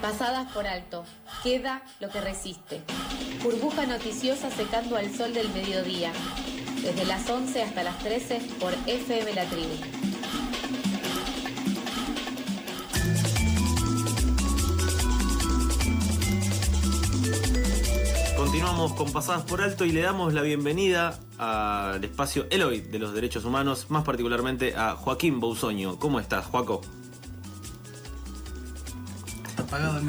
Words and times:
Pasadas 0.00 0.50
por 0.52 0.66
alto, 0.66 1.04
queda 1.42 1.82
lo 2.00 2.08
que 2.08 2.22
resiste. 2.22 2.80
Burbuja 3.42 3.84
noticiosa 3.84 4.50
secando 4.50 4.96
al 4.96 5.14
sol 5.14 5.34
del 5.34 5.50
mediodía. 5.50 6.10
Desde 6.82 7.04
las 7.04 7.28
11 7.28 7.62
hasta 7.62 7.82
las 7.82 7.98
13 7.98 8.40
por 8.58 8.72
FM 8.86 9.34
La 9.34 9.44
Tribu. 9.44 9.74
Continuamos 18.38 18.94
con 18.94 19.12
Pasadas 19.12 19.42
por 19.42 19.60
Alto 19.60 19.84
y 19.84 19.92
le 19.92 20.00
damos 20.00 20.32
la 20.32 20.40
bienvenida 20.40 21.20
al 21.36 22.02
espacio 22.02 22.46
Eloy 22.50 22.80
de 22.80 22.98
los 22.98 23.12
Derechos 23.12 23.44
Humanos, 23.44 23.90
más 23.90 24.04
particularmente 24.04 24.74
a 24.74 24.96
Joaquín 24.96 25.40
Bousoño. 25.40 25.98
¿Cómo 25.98 26.20
estás, 26.20 26.46
Joaco? 26.46 26.80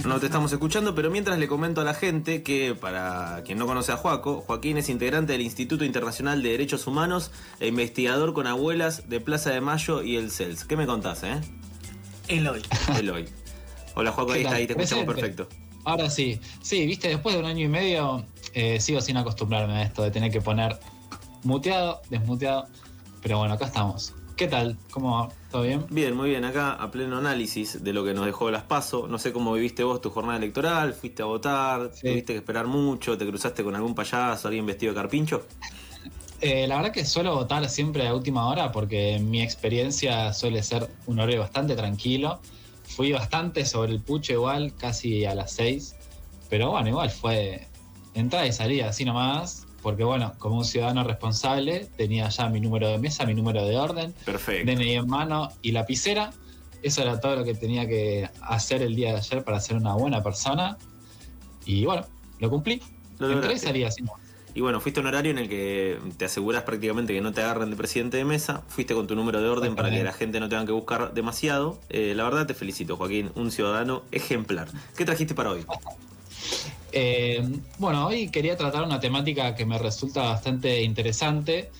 No 0.05 0.19
te 0.19 0.25
estamos 0.25 0.51
escuchando, 0.51 0.95
pero 0.95 1.11
mientras 1.11 1.37
le 1.37 1.47
comento 1.47 1.81
a 1.81 1.83
la 1.83 1.93
gente 1.93 2.41
que, 2.41 2.73
para 2.73 3.43
quien 3.45 3.59
no 3.59 3.67
conoce 3.67 3.91
a 3.91 3.97
Joaco, 3.97 4.41
Joaquín 4.41 4.77
es 4.77 4.89
integrante 4.89 5.33
del 5.33 5.41
Instituto 5.41 5.85
Internacional 5.85 6.41
de 6.41 6.49
Derechos 6.49 6.87
Humanos 6.87 7.31
e 7.59 7.67
investigador 7.67 8.33
con 8.33 8.47
abuelas 8.47 9.07
de 9.07 9.19
Plaza 9.19 9.51
de 9.51 9.61
Mayo 9.61 10.01
y 10.01 10.15
el 10.15 10.31
CELS. 10.31 10.65
¿Qué 10.65 10.75
me 10.75 10.87
contás, 10.87 11.23
eh? 11.23 11.39
Eloy. 12.27 12.63
Eloy. 12.97 13.29
Hola, 13.93 14.11
Joaco, 14.11 14.31
ahí, 14.31 14.41
está, 14.41 14.55
ahí 14.55 14.65
te 14.65 14.73
escuchamos 14.73 15.05
perfecto. 15.05 15.47
Ahora 15.83 16.09
sí. 16.09 16.39
Sí, 16.61 16.85
viste, 16.87 17.09
después 17.09 17.35
de 17.35 17.41
un 17.41 17.45
año 17.45 17.65
y 17.65 17.69
medio 17.69 18.25
eh, 18.53 18.79
sigo 18.79 18.99
sin 18.99 19.17
acostumbrarme 19.17 19.73
a 19.73 19.83
esto 19.83 20.01
de 20.01 20.09
tener 20.09 20.31
que 20.31 20.41
poner 20.41 20.79
muteado, 21.43 22.01
desmuteado. 22.09 22.67
Pero 23.21 23.37
bueno, 23.37 23.53
acá 23.53 23.65
estamos. 23.65 24.15
¿Qué 24.41 24.47
tal? 24.47 24.75
¿Cómo 24.89 25.19
va? 25.19 25.29
¿Todo 25.51 25.61
bien? 25.61 25.85
Bien, 25.91 26.17
muy 26.17 26.31
bien. 26.31 26.43
Acá 26.45 26.71
a 26.71 26.89
pleno 26.89 27.19
análisis 27.19 27.83
de 27.83 27.93
lo 27.93 28.03
que 28.03 28.15
nos 28.15 28.25
dejó 28.25 28.49
las 28.49 28.63
PASO. 28.63 29.07
No 29.07 29.19
sé 29.19 29.31
cómo 29.31 29.53
viviste 29.53 29.83
vos 29.83 30.01
tu 30.01 30.09
jornada 30.09 30.39
electoral. 30.39 30.95
¿Fuiste 30.95 31.21
a 31.21 31.25
votar? 31.25 31.91
¿Tuviste 31.91 32.33
que 32.33 32.37
esperar 32.37 32.65
mucho? 32.65 33.15
¿Te 33.15 33.27
cruzaste 33.27 33.63
con 33.63 33.75
algún 33.75 33.93
payaso, 33.93 34.47
alguien 34.47 34.65
vestido 34.65 34.93
de 34.93 34.99
carpincho? 34.99 35.45
Eh, 36.43 36.65
la 36.65 36.77
verdad 36.77 36.91
que 36.91 37.05
suelo 37.05 37.35
votar 37.35 37.69
siempre 37.69 38.07
a 38.07 38.15
última 38.15 38.49
hora 38.49 38.71
porque 38.71 39.19
mi 39.19 39.43
experiencia 39.43 40.33
suele 40.33 40.63
ser 40.63 40.89
un 41.05 41.19
horario 41.19 41.41
bastante 41.41 41.75
tranquilo. 41.75 42.39
Fui 42.81 43.11
bastante 43.11 43.63
sobre 43.63 43.91
el 43.91 44.01
pucho 44.01 44.33
igual, 44.33 44.73
casi 44.75 45.23
a 45.23 45.35
las 45.35 45.51
6. 45.51 45.95
Pero 46.49 46.71
bueno, 46.71 46.89
igual 46.89 47.11
fue 47.11 47.67
entrada 48.15 48.47
y 48.47 48.53
salida, 48.53 48.89
así 48.89 49.05
nomás 49.05 49.67
porque 49.81 50.03
bueno, 50.03 50.33
como 50.37 50.57
un 50.57 50.65
ciudadano 50.65 51.03
responsable, 51.03 51.87
tenía 51.97 52.29
ya 52.29 52.49
mi 52.49 52.61
número 52.61 52.87
de 52.89 52.97
mesa, 52.97 53.25
mi 53.25 53.33
número 53.33 53.65
de 53.65 53.77
orden, 53.77 54.13
Perfecto. 54.25 54.71
DNI 54.71 54.93
en 54.93 55.07
mano 55.07 55.49
y 55.61 55.71
lapicera. 55.71 56.31
Eso 56.83 57.01
era 57.01 57.19
todo 57.19 57.35
lo 57.37 57.43
que 57.43 57.53
tenía 57.53 57.87
que 57.87 58.29
hacer 58.41 58.81
el 58.81 58.95
día 58.95 59.11
de 59.11 59.17
ayer 59.17 59.43
para 59.43 59.59
ser 59.59 59.77
una 59.77 59.93
buena 59.93 60.23
persona. 60.23 60.77
Y 61.65 61.85
bueno, 61.85 62.05
lo 62.39 62.49
cumplí. 62.49 62.81
Lo 63.19 63.31
Entré 63.31 63.53
y 63.53 63.59
salí 63.59 63.83
así. 63.83 64.03
Y 64.53 64.61
bueno, 64.61 64.81
fuiste 64.81 64.99
a 64.99 65.01
un 65.01 65.07
horario 65.07 65.31
en 65.31 65.37
el 65.37 65.47
que 65.47 65.97
te 66.17 66.25
aseguras 66.25 66.63
prácticamente 66.63 67.13
que 67.13 67.21
no 67.21 67.31
te 67.31 67.41
agarren 67.41 67.69
de 67.69 67.75
presidente 67.75 68.17
de 68.17 68.25
mesa. 68.25 68.63
Fuiste 68.67 68.93
con 68.93 69.07
tu 69.07 69.15
número 69.15 69.41
de 69.41 69.47
orden 69.47 69.75
para 69.75 69.89
que 69.89 70.03
la 70.03 70.11
gente 70.11 70.39
no 70.39 70.49
tenga 70.49 70.65
que 70.65 70.71
buscar 70.71 71.13
demasiado. 71.13 71.79
Eh, 71.89 72.13
la 72.15 72.23
verdad 72.23 72.47
te 72.47 72.53
felicito, 72.53 72.97
Joaquín. 72.97 73.31
Un 73.35 73.51
ciudadano 73.51 74.03
ejemplar. 74.11 74.67
¿Qué 74.97 75.05
trajiste 75.05 75.35
para 75.35 75.51
hoy? 75.51 75.65
Eh, 76.93 77.41
bueno, 77.77 78.07
hoy 78.07 78.29
quería 78.29 78.57
tratar 78.57 78.83
una 78.83 78.99
temática 78.99 79.55
que 79.55 79.65
me 79.65 79.77
resulta 79.77 80.23
bastante 80.23 80.83
interesante, 80.83 81.71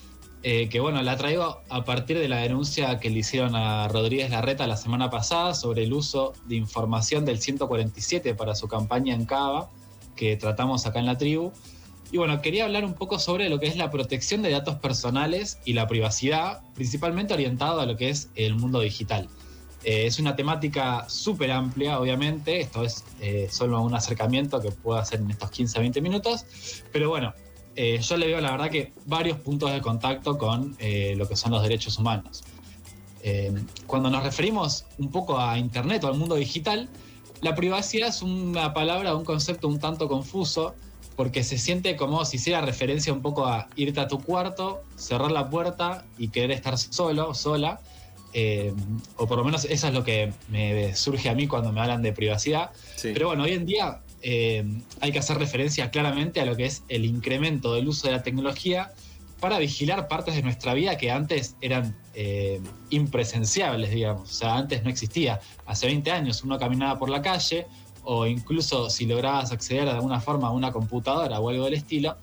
eh, 0.44 0.70
que 0.70 0.80
bueno, 0.80 1.02
la 1.02 1.18
traigo 1.18 1.62
a 1.70 1.84
partir 1.84 2.18
de 2.18 2.30
la 2.30 2.38
denuncia 2.38 3.00
que 3.00 3.10
le 3.10 3.20
hicieron 3.20 3.56
a 3.56 3.88
Rodríguez 3.90 4.30
Larreta 4.30 4.66
la 4.68 4.78
semana 4.78 5.10
pasada 5.10 5.54
sobre 5.54 5.84
el 5.84 5.94
uso 5.94 6.34
de 6.46 6.56
información 6.56 7.26
del 7.26 7.40
147 7.40 8.36
para 8.36 8.56
su 8.56 8.68
campaña 8.68 9.14
en 9.14 9.26
Cava, 9.26 9.70
que 10.16 10.38
tratamos 10.38 10.86
acá 10.86 11.00
en 11.00 11.06
la 11.06 11.18
tribu. 11.18 11.52
Y 12.12 12.18
bueno, 12.18 12.42
quería 12.42 12.66
hablar 12.66 12.86
un 12.86 12.94
poco 12.94 13.20
sobre 13.20 13.50
lo 13.50 13.60
que 13.60 13.68
es 13.68 13.78
la 13.78 13.92
protección 13.92 14.42
de 14.42 14.52
datos 14.52 14.76
personales 14.76 15.60
y 15.66 15.74
la 15.74 15.88
privacidad, 15.88 16.62
principalmente 16.74 17.34
orientado 17.34 17.80
a 17.80 17.86
lo 17.86 17.96
que 17.96 18.10
es 18.10 18.30
el 18.36 18.56
mundo 18.56 18.80
digital. 18.82 19.30
Eh, 19.84 20.06
es 20.06 20.20
una 20.20 20.36
temática 20.36 21.10
súper 21.10 21.52
amplia, 21.52 22.00
obviamente. 22.00 22.62
Esto 22.62 22.84
es 22.84 23.04
eh, 23.20 23.48
solo 23.50 23.82
un 23.82 23.96
acercamiento 23.96 24.62
que 24.62 24.72
puedo 24.72 25.00
hacer 25.00 25.20
en 25.22 25.32
estos 25.32 25.50
15 25.50 25.78
a 25.78 25.82
20 25.82 26.02
minutos. 26.02 26.46
Pero 26.92 27.10
bueno, 27.10 27.34
eh, 27.76 28.00
yo 28.00 28.18
le 28.18 28.28
veo 28.28 28.42
la 28.42 28.52
verdad 28.52 28.70
que 28.70 28.94
varios 29.06 29.40
puntos 29.40 29.72
de 29.72 29.82
contacto 29.82 30.38
con 30.38 30.78
lo 30.80 31.28
que 31.28 31.36
son 31.36 31.52
los 31.52 31.64
derechos 31.64 31.98
humanos. 31.98 32.44
cuando 33.86 34.10
nos 34.10 34.24
referimos 34.24 34.86
un 34.98 35.12
poco 35.12 35.40
a 35.40 35.58
Internet 35.58 36.04
o 36.04 36.08
al 36.08 36.18
mundo 36.18 36.36
digital, 36.36 36.90
la 37.42 37.56
privacidad 37.56 38.10
es 38.10 38.22
una 38.22 38.74
palabra, 38.74 39.16
un 39.16 39.26
concepto 39.26 39.68
un 39.68 39.80
tanto 39.80 40.08
confuso, 40.08 40.76
porque 41.16 41.44
se 41.44 41.58
siente 41.58 41.96
como 41.96 42.24
si 42.26 42.38
hiciera 42.38 42.62
referencia 42.62 43.14
un 43.14 43.22
poco 43.22 43.46
a 43.46 43.68
irte 43.76 44.00
a 44.00 44.08
tu 44.08 44.20
cuarto, 44.20 44.82
cerrar 44.96 45.32
la 45.32 45.50
puerta 45.50 46.06
y 46.18 46.30
querer 46.30 46.52
estar 46.52 46.78
solo 46.78 47.30
o 47.30 47.34
sola 47.34 47.80
eh, 48.34 48.74
o 49.18 49.28
por 49.28 49.38
lo 49.38 49.44
menos 49.44 49.66
eso 49.66 49.88
es 49.88 49.94
lo 49.94 50.04
que 50.04 50.32
me 50.50 50.96
surge 50.96 51.30
a 51.30 51.36
mí 51.36 51.48
cuando 51.48 51.72
me 51.72 51.82
hablan 51.82 52.02
de 52.02 52.14
privacidad. 52.14 52.72
Pero 53.02 53.28
bueno, 53.28 53.44
hoy 53.44 53.54
en 53.54 53.66
día 53.66 54.02
eh, 54.22 54.64
hay 55.02 55.12
que 55.12 55.20
hacer 55.20 55.38
referencia 55.38 55.92
claramente 55.92 56.40
a 56.40 56.46
lo 56.46 56.56
que 56.56 56.66
es 56.66 56.84
el 56.88 57.06
incremento 57.06 57.74
del 57.74 57.88
uso 57.88 58.08
de 58.08 58.14
la 58.14 58.24
tecnología 58.24 58.92
para 59.40 59.58
vigilar 59.58 60.08
partes 60.08 60.36
de 60.36 60.44
nuestra 60.44 60.74
vida 60.74 60.98
que 60.98 61.10
antes 61.10 61.56
eran 61.62 61.98
eh, 62.14 62.62
impresenciables, 62.90 63.92
digamos. 63.92 64.30
O 64.30 64.34
sea, 64.34 64.56
antes 64.56 64.84
no 64.84 64.90
existía. 64.90 65.40
Hace 65.66 65.88
20 65.88 66.12
años 66.12 66.44
uno 66.44 66.58
caminaba 66.60 66.98
por 67.00 67.10
la 67.10 67.22
calle 67.22 67.66
o 68.04 68.26
incluso 68.28 68.90
si 68.90 69.06
lograbas 69.06 69.52
acceder 69.52 69.86
de 69.86 69.92
alguna 69.92 70.20
forma 70.22 70.48
a 70.48 70.52
una 70.52 70.72
computadora 70.72 71.40
o 71.40 71.50
algo 71.50 71.66
del 71.66 71.74
estilo, 71.76 72.18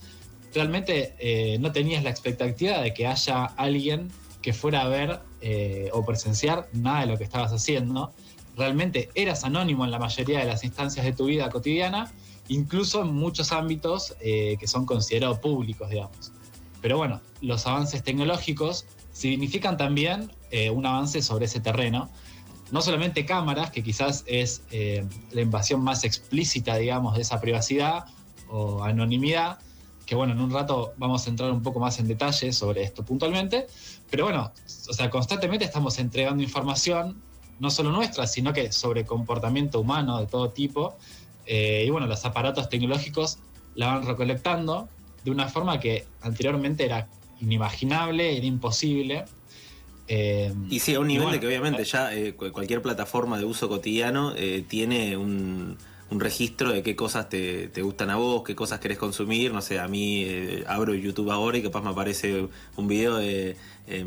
realmente 0.55 1.59
no 1.61 1.71
tenías 1.71 2.03
la 2.03 2.11
expectativa 2.11 2.81
de 2.81 2.95
que 2.95 3.07
haya 3.07 3.45
alguien 3.45 4.11
que 4.43 4.53
fuera 4.53 4.83
a 4.83 4.89
ver 4.89 5.21
eh, 5.41 5.91
o 5.93 6.05
presenciar 6.05 6.69
nada 6.73 7.01
de 7.01 7.07
lo 7.07 7.19
que 7.19 7.25
estabas 7.25 7.53
haciendo. 7.53 8.13
Realmente 8.57 9.09
eras 9.15 9.45
anónimo 9.45 9.85
en 9.85 9.91
la 9.91 9.99
mayoría 9.99 10.41
de 10.41 10.47
las 10.47 10.65
instancias 10.65 11.05
de 11.05 11.13
tu 11.13 11.27
vida 11.27 11.49
cotidiana, 11.49 12.13
incluso 12.49 13.03
en 13.03 13.15
muchos 13.15 13.53
ámbitos 13.53 14.17
eh, 14.21 14.57
que 14.59 14.67
son 14.67 14.85
considerados 14.85 15.39
públicos, 15.39 15.89
digamos. 15.91 16.33
Pero 16.81 16.97
bueno, 16.97 17.21
los 17.41 17.67
avances 17.67 18.03
tecnológicos 18.03 18.87
significan 19.13 19.77
también 19.77 20.31
eh, 20.51 20.71
un 20.71 20.87
avance 20.87 21.23
sobre 21.23 21.47
ese 21.47 21.61
terreno. 21.61 22.11
No 22.71 22.83
solamente 22.83 23.25
cámaras, 23.25 23.71
que 23.71 23.83
quizás 23.83 24.25
es 24.27 24.63
la 25.31 25.41
invasión 25.41 25.81
más 25.83 26.05
explícita, 26.05 26.77
digamos, 26.77 27.15
de 27.15 27.23
esa 27.23 27.41
privacidad 27.41 28.05
o 28.51 28.83
anonimidad, 28.85 29.59
que 30.09 30.15
bueno, 30.15 30.33
en 30.33 30.41
un 30.41 30.51
rato 30.51 30.95
vamos 30.97 31.27
a 31.27 31.31
entrar 31.31 31.53
un 31.53 31.63
poco 31.63 31.81
más 31.81 31.99
en 31.99 32.09
detalle 32.09 32.51
sobre 32.55 32.83
esto 32.83 33.05
puntualmente, 33.05 33.67
pero 34.11 34.25
bueno, 34.25 34.51
o 34.89 34.93
sea, 34.95 35.11
constantemente 35.11 35.67
estamos 35.67 35.99
entregando 35.99 36.43
información, 36.43 37.21
no 37.61 37.71
solo 37.71 37.93
nuestra, 37.93 38.27
sino 38.27 38.55
que 38.55 38.73
sobre 38.73 39.05
comportamiento 39.05 39.81
humano 39.81 40.19
de 40.19 40.27
todo 40.27 40.49
tipo, 40.49 40.97
eh, 41.45 41.85
y 41.87 41.91
bueno, 41.91 42.07
los 42.07 42.25
aparatos 42.25 42.71
tecnológicos 42.71 43.37
la 43.75 43.89
van 43.89 44.07
recolectando 44.07 44.89
de 45.25 45.31
una 45.31 45.47
forma 45.47 45.79
que 45.79 46.07
anteriormente 46.23 46.87
era 46.87 47.07
inimaginable, 47.43 48.35
era 48.35 48.47
imposible. 48.47 49.27
Eh, 50.07 50.55
y 50.71 50.79
sí, 50.79 50.95
a 50.95 51.01
un 51.01 51.09
nivel 51.09 51.33
de 51.33 51.39
que 51.39 51.47
obviamente 51.47 51.85
ya 51.85 52.15
eh, 52.15 52.33
cualquier 52.33 52.81
plataforma 52.81 53.37
de 53.37 53.45
uso 53.45 53.69
cotidiano 53.69 54.33
tiene 54.69 55.19
un, 55.19 55.77
un 56.11 56.21
registro 56.21 56.73
de 56.73 56.83
qué 56.83 56.97
cosas 56.97 57.29
te, 57.29 57.71
gustan 57.83 58.11
a 58.11 58.17
vos, 58.17 58.43
qué 58.45 58.55
cosas 58.55 58.81
querés 58.81 58.99
consumir. 58.99 59.53
No 59.53 59.61
sé, 59.61 59.79
a 59.79 59.89
mí 59.89 60.25
eh, 60.25 60.65
abro 60.67 60.95
YouTube 60.95 61.31
ahora 61.31 61.59
y 61.59 61.63
capaz 61.63 61.83
me 61.83 61.91
aparece 61.91 62.49
un 62.77 62.89
video 62.89 63.17
de 63.17 63.57
eh, 63.87 64.05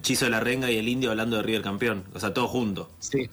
Chizo 0.00 0.24
de 0.24 0.30
la 0.30 0.40
Renga 0.40 0.70
y 0.70 0.76
el 0.76 0.88
Indio 0.88 1.10
hablando 1.10 1.36
de 1.36 1.42
River 1.42 1.62
Campeón. 1.62 2.04
O 2.14 2.20
sea, 2.20 2.34
todo 2.34 2.48
junto. 2.48 2.90
Sí. 2.98 3.28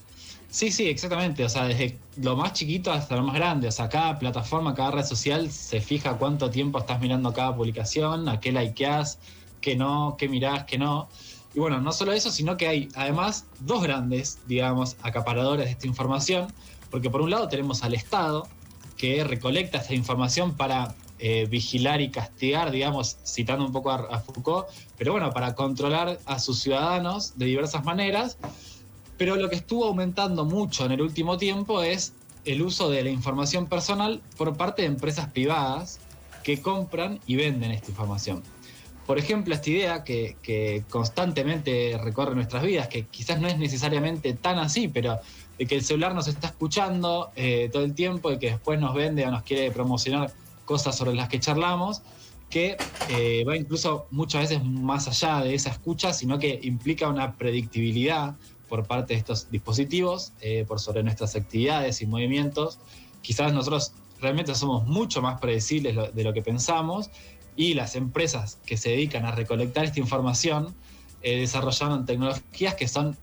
Sí, 0.54 0.72
sí, 0.72 0.88
exactamente. 0.88 1.44
O 1.44 1.50
sea, 1.50 1.66
desde 1.66 1.98
lo 2.18 2.36
más 2.36 2.54
chiquito 2.54 2.92
hasta 2.92 3.16
lo 3.16 3.24
más 3.24 3.34
grande. 3.34 3.68
O 3.68 3.72
sea, 3.72 3.90
cada 3.90 4.20
plataforma, 4.20 4.76
cada 4.76 4.92
red 4.92 5.04
social 5.04 5.50
se 5.50 5.82
fija 5.82 6.14
cuánto 6.20 6.52
tiempo 6.52 6.78
estás 6.78 7.02
mirando 7.02 7.34
cada 7.34 7.56
publicación, 7.56 8.30
a 8.30 8.40
qué 8.40 8.52
likeás, 8.52 9.18
qué 9.62 9.76
no, 9.76 10.16
qué 10.16 10.30
mirás, 10.30 10.66
qué 10.66 10.78
no. 10.78 11.10
Y 11.56 11.60
bueno, 11.60 11.82
no 11.82 11.92
solo 11.92 12.12
eso, 12.12 12.30
sino 12.30 12.56
que 12.56 12.68
hay 12.68 12.90
además 12.94 13.46
dos 13.62 13.82
grandes, 13.82 14.42
digamos, 14.46 14.96
acaparadores 15.02 15.66
de 15.66 15.72
esta 15.72 15.88
información 15.88 16.46
porque 16.94 17.10
por 17.10 17.24
un 17.24 17.32
lado 17.32 17.48
tenemos 17.48 17.84
al 17.84 17.96
Estado, 17.96 18.48
que 18.98 19.24
recolecta 19.24 19.80
esta 19.80 19.96
información 19.96 20.56
para 20.56 20.94
eh, 21.18 21.48
vigilar 21.50 22.02
y 22.02 22.12
castigar, 22.12 22.70
digamos, 22.70 23.18
citando 23.26 23.66
un 23.66 23.72
poco 23.72 23.90
a, 23.90 24.20
Foucault, 24.20 24.68
pero 24.96 25.14
bueno, 25.14 25.32
para 25.32 25.56
controlar 25.56 26.20
a 26.28 26.38
sus 26.38 26.60
ciudadanos 26.60 27.36
de 27.36 27.48
diversas 27.48 27.84
maneras. 27.84 28.38
Pero 29.18 29.38
lo 29.38 29.50
que 29.50 29.56
estuvo 29.56 29.86
aumentando 29.86 30.46
mucho 30.46 30.86
en 30.86 30.92
el 30.92 31.02
último 31.02 31.40
tiempo 31.40 31.82
es 31.82 32.14
el 32.46 32.62
uso 32.62 32.92
de 32.92 33.04
la 33.04 33.10
información 33.10 33.66
personal 33.66 34.22
por 34.38 34.56
parte 34.56 34.84
de 34.84 34.90
empresas 34.90 35.32
privadas 35.32 36.00
que 36.44 36.62
compran 36.62 37.20
y 37.26 37.38
venden 37.38 37.72
esta 37.72 37.90
información. 37.90 38.44
Por 39.08 39.18
ejemplo, 39.18 39.56
esta 39.56 39.70
idea 39.70 40.04
que, 40.04 40.38
que 40.44 40.84
constantemente 40.92 42.00
recorre 42.02 42.36
nuestras 42.36 42.62
vidas, 42.62 42.88
que 42.88 43.08
quizás 43.08 43.42
no 43.42 43.48
es 43.48 43.58
necesariamente 43.58 44.34
tan 44.34 44.60
así, 44.60 44.88
pero 44.88 45.20
de 45.58 45.66
que 45.66 45.76
el 45.76 45.84
celular 45.84 46.16
nos 46.16 46.28
está 46.28 46.48
escuchando 46.48 47.32
eh, 47.36 47.70
todo 47.72 47.84
el 47.84 47.94
tiempo 47.94 48.32
y 48.32 48.40
que 48.40 48.52
después 48.52 48.80
nos 48.80 48.94
vende 48.94 49.26
o 49.26 49.32
nos 49.32 49.44
quiere 49.44 49.72
promocionar 49.72 50.32
cosas 50.66 50.98
sobre 50.98 51.14
las 51.14 51.30
que 51.30 51.40
charlamos, 51.40 52.02
que 52.50 52.78
eh, 53.10 53.44
va 53.48 53.56
incluso 53.56 54.08
muchas 54.12 54.44
veces 54.50 54.64
más 54.64 55.08
allá 55.08 55.44
de 55.44 55.54
esa 55.54 55.70
escucha, 55.70 56.14
sino 56.14 56.40
que 56.40 56.60
implica 56.64 57.08
una 57.08 57.36
predictibilidad 57.36 58.36
por 58.70 58.86
parte 58.86 59.14
de 59.14 59.20
estos 59.20 59.52
dispositivos 59.52 60.34
eh, 60.42 60.66
por 60.68 60.80
sobre 60.80 61.04
nuestras 61.04 61.36
actividades 61.36 62.02
y 62.02 62.08
movimientos. 62.08 62.80
Quizás 63.22 63.54
nosotros 63.54 63.94
realmente 64.20 64.56
somos 64.56 64.88
mucho 64.88 65.22
más 65.22 65.40
predecibles 65.40 65.96
de 66.14 66.24
lo 66.24 66.34
que 66.34 66.42
pensamos 66.42 67.10
y 67.56 67.74
las 67.76 67.96
empresas 67.96 68.58
que 68.66 68.78
se 68.78 68.90
dedican 68.90 69.26
a 69.26 69.32
recolectar 69.32 69.86
esta 69.86 70.00
información 70.00 70.74
desarrollaron 71.22 72.06
tecnologías 72.06 72.76
que 72.76 72.88
son 72.88 73.18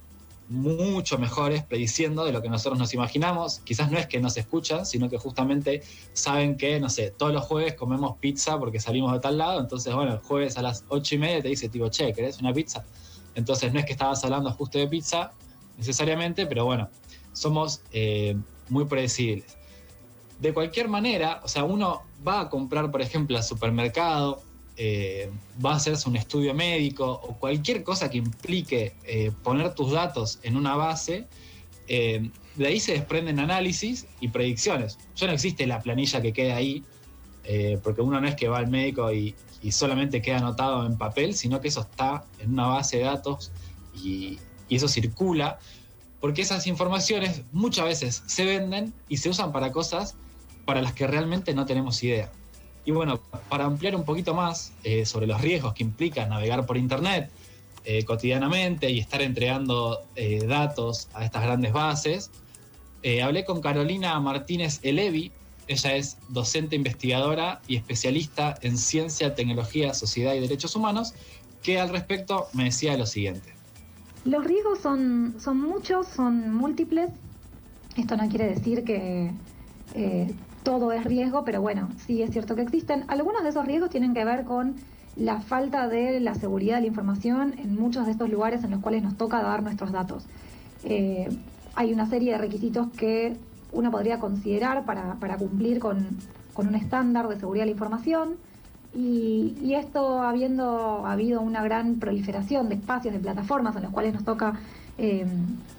mucho 0.51 1.17
mejores 1.17 1.63
prediciendo 1.63 2.25
de 2.25 2.33
lo 2.33 2.43
que 2.43 2.49
nosotros 2.49 2.79
nos 2.79 2.93
imaginamos. 2.93 3.61
Quizás 3.61 3.91
no 3.91 3.99
es 3.99 4.09
que 4.09 4.21
nos 4.21 4.37
escuchan, 4.37 4.85
sino 4.85 5.09
que 5.09 5.17
justamente 5.17 5.83
saben 6.13 6.57
que, 6.57 6.81
no 6.81 6.91
sé, 6.91 7.13
todos 7.13 7.33
los 7.33 7.45
jueves 7.45 7.75
comemos 7.75 8.19
pizza 8.19 8.59
porque 8.59 8.81
salimos 8.81 9.13
de 9.13 9.21
tal 9.21 9.39
lado. 9.39 9.61
Entonces, 9.61 9.95
bueno, 9.95 10.13
el 10.13 10.19
jueves 10.19 10.59
a 10.59 10.63
las 10.63 10.85
ocho 10.89 11.15
y 11.15 11.19
media 11.19 11.41
te 11.41 11.49
dice, 11.49 11.69
tipo, 11.69 11.89
che, 11.89 12.13
¿querés 12.13 12.41
una 12.41 12.53
pizza? 12.53 12.85
Entonces, 13.37 13.73
no 13.73 13.79
es 13.79 13.87
que 13.87 13.93
estabas 13.93 14.23
hablando 14.25 14.51
justo 14.51 14.77
de 14.77 14.89
pizza 14.89 15.33
necesariamente, 15.79 16.47
pero 16.47 16.65
bueno, 16.65 16.91
somos 17.33 17.83
eh, 17.93 18.37
muy 18.69 18.87
predecibles. 18.87 19.57
De 20.41 20.53
cualquier 20.53 20.89
manera, 20.89 21.41
o 21.45 21.49
sea, 21.49 21.63
uno 21.63 22.03
va 22.27 22.41
a 22.41 22.49
comprar, 22.49 22.91
por 22.91 23.03
ejemplo, 23.03 23.37
al 23.37 23.45
supermercado, 23.45 24.43
eh, 24.83 25.31
va 25.63 25.75
a 25.75 25.77
hacerse 25.77 26.09
un 26.09 26.17
estudio 26.17 26.55
médico 26.55 27.05
o 27.05 27.35
cualquier 27.35 27.83
cosa 27.83 28.09
que 28.09 28.17
implique 28.17 28.95
eh, 29.05 29.31
poner 29.43 29.75
tus 29.75 29.93
datos 29.93 30.39
en 30.43 30.57
una 30.57 30.75
base, 30.75 31.27
eh, 31.87 32.31
de 32.57 32.67
ahí 32.67 32.81
se 32.81 32.93
desprenden 32.93 33.41
análisis 33.41 34.07
y 34.21 34.29
predicciones. 34.29 34.99
Ya 35.17 35.27
no 35.27 35.35
existe 35.35 35.67
la 35.67 35.81
planilla 35.81 36.23
que 36.23 36.33
quede 36.33 36.55
ahí, 36.55 36.83
porque 37.83 38.01
uno 38.01 38.23
no 38.23 38.29
es 38.29 38.37
que 38.37 38.49
va 38.49 38.57
al 38.57 38.69
médico 38.69 39.13
y, 39.13 39.35
solamente 39.71 40.23
queda 40.23 40.39
anotado 40.39 40.87
en 40.87 40.97
papel, 40.97 41.35
sino 41.35 41.61
que 41.61 41.69
eso 41.69 41.83
está 41.83 42.25
en 42.39 42.55
una 42.55 42.69
base 42.69 42.97
de 42.97 43.03
datos 43.03 43.53
y 44.03 44.39
eso 44.71 44.89
circula, 44.89 45.59
porque 46.21 46.41
esas 46.41 46.67
informaciones 46.67 47.43
muchas 47.53 47.85
veces 47.85 48.23
se 48.27 48.47
venden 48.47 48.95
y 49.11 49.19
se 49.19 49.29
usan 49.29 49.53
para 49.53 49.73
cosas 49.73 50.17
para 50.65 50.81
las 50.81 50.95
que 50.95 51.07
realmente 51.07 51.53
no 51.53 51.67
tenemos 51.67 52.03
idea. 52.03 52.31
Y 52.85 52.93
bueno, 52.93 53.21
para 53.49 53.65
ampliar 53.65 53.95
un 53.95 54.05
poquito 54.05 54.35
más 54.35 54.73
eh, 54.85 55.05
sobre 55.05 55.27
los 55.27 55.41
riesgos 55.41 55.75
que 55.75 55.83
implica 55.83 56.27
navegar 56.27 56.67
por 56.67 56.77
Internet 56.77 57.31
eh, 57.85 58.05
cotidianamente 58.05 58.91
y 58.91 58.99
estar 58.99 59.23
entregando 59.23 60.01
eh, 60.17 60.45
datos 60.47 61.09
a 61.15 61.25
estas 61.25 61.43
grandes 61.43 61.73
bases, 61.73 62.31
hablé 63.23 63.45
con 63.45 63.61
Carolina 63.61 64.19
Martínez 64.21 64.81
Elevi. 64.83 65.33
Ella 65.69 65.95
es 65.97 66.19
docente 66.29 66.77
investigadora 66.77 67.63
y 67.67 67.77
especialista 67.77 68.57
en 68.61 68.77
ciencia, 68.77 69.35
tecnología, 69.35 69.95
sociedad 69.95 70.35
y 70.35 70.41
derechos 70.41 70.75
humanos, 70.77 71.15
que 71.63 71.79
al 71.79 71.91
respecto 71.91 72.49
me 72.53 72.65
decía 72.65 72.97
lo 72.97 73.07
siguiente. 73.07 73.55
Los 74.25 74.45
riesgos 74.45 74.81
son, 74.81 75.37
son 75.39 75.61
muchos, 75.61 76.07
son 76.09 76.53
múltiples. 76.55 77.09
Esto 77.97 78.17
no 78.17 78.29
quiere 78.29 78.49
decir 78.49 78.85
que 78.85 79.31
todo 80.63 80.93
es 80.93 81.05
riesgo, 81.05 81.45
pero 81.45 81.61
bueno, 81.61 81.89
sí 82.07 82.23
es 82.23 82.31
cierto 82.31 82.55
que 82.55 82.63
existen. 82.63 83.05
Algunos 83.09 83.43
de 83.43 83.51
esos 83.51 83.67
riesgos 83.67 83.91
tienen 83.91 84.15
que 84.15 84.25
ver 84.25 84.45
con 84.45 84.77
la 85.17 85.41
falta 85.41 85.89
de 85.89 86.21
la 86.21 86.35
seguridad 86.35 86.77
de 86.77 86.83
la 86.83 86.87
información 86.87 87.55
en 87.59 87.75
muchos 87.75 88.07
de 88.07 88.13
estos 88.13 88.31
lugares 88.31 88.63
en 88.65 88.71
los 88.71 88.81
cuales 88.81 89.03
nos 89.03 89.17
toca 89.17 89.43
dar 89.43 89.63
nuestros 89.63 89.93
datos. 89.93 90.25
Eh, 90.85 91.29
hay 91.75 91.93
una 91.93 92.07
serie 92.07 92.33
de 92.33 92.39
requisitos 92.39 92.89
que 92.97 93.37
uno 93.73 93.91
podría 93.91 94.19
considerar 94.19 94.85
para, 94.85 95.37
cumplir 95.37 95.79
con, 95.79 96.07
un 96.57 96.75
estándar 96.75 97.27
de 97.29 97.39
seguridad 97.39 97.63
de 97.63 97.67
la 97.67 97.73
información. 97.73 98.37
Y, 98.95 99.75
esto 99.75 100.23
habiendo 100.23 101.07
habido 101.07 101.41
una 101.41 101.63
gran 101.63 101.95
proliferación 101.97 102.69
de 102.69 102.75
espacios, 102.75 103.15
de 103.15 103.21
plataformas 103.21 103.77
en 103.77 103.83
los 103.83 103.93
cuales 103.93 104.13
nos 104.13 104.25
toca, 104.25 104.55
eh, 104.99 105.27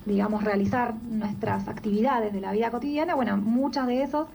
digamos, 0.05 0.43
realizar 0.43 0.95
nuestras 1.11 1.67
actividades 1.67 2.33
de 2.33 2.41
la 2.41 2.51
vida 2.51 2.71
cotidiana, 2.71 3.13
bueno, 3.13 3.37
muchas 3.37 3.85
de 3.85 4.01
esos 4.01 4.27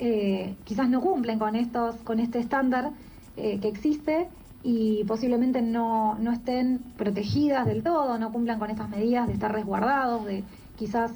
eh, 0.00 0.54
quizás 0.64 0.88
no 0.88 1.00
cumplen 1.00 1.40
con, 1.40 1.56
estos, 1.56 1.96
con 1.96 2.20
este 2.20 2.38
estándar 2.38 2.92
eh, 3.36 3.58
que 3.60 3.66
existe 3.66 4.28
y 4.62 5.02
posiblemente 5.04 5.60
no, 5.60 6.16
no, 6.20 6.30
estén 6.30 6.78
protegidas 6.96 7.66
del 7.66 7.82
todo, 7.82 8.16
no 8.16 8.30
cumplan 8.30 8.60
con 8.60 8.70
estas 8.70 8.88
medidas 8.88 9.26
de 9.26 9.32
estar 9.32 9.52
resguardados, 9.52 10.24
de 10.24 10.44
quizás 10.76 11.12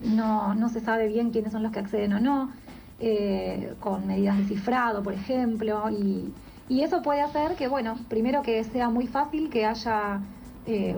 no, 0.00 0.54
no 0.56 0.68
se 0.68 0.80
sabe 0.80 1.06
bien 1.06 1.30
quiénes 1.30 1.52
son 1.52 1.62
los 1.62 1.70
que 1.70 1.78
acceden 1.78 2.12
o 2.14 2.20
no, 2.20 2.50
eh, 2.98 3.72
con 3.78 4.06
medidas 4.06 4.36
de 4.36 4.44
cifrado, 4.44 5.04
por 5.04 5.12
ejemplo, 5.12 5.88
y, 5.90 6.32
y, 6.68 6.82
eso 6.82 7.02
puede 7.02 7.20
hacer 7.20 7.54
que, 7.54 7.68
bueno, 7.68 7.96
primero 8.08 8.42
que 8.42 8.64
sea 8.64 8.90
muy 8.90 9.06
fácil 9.06 9.48
que 9.48 9.64
haya 9.64 10.20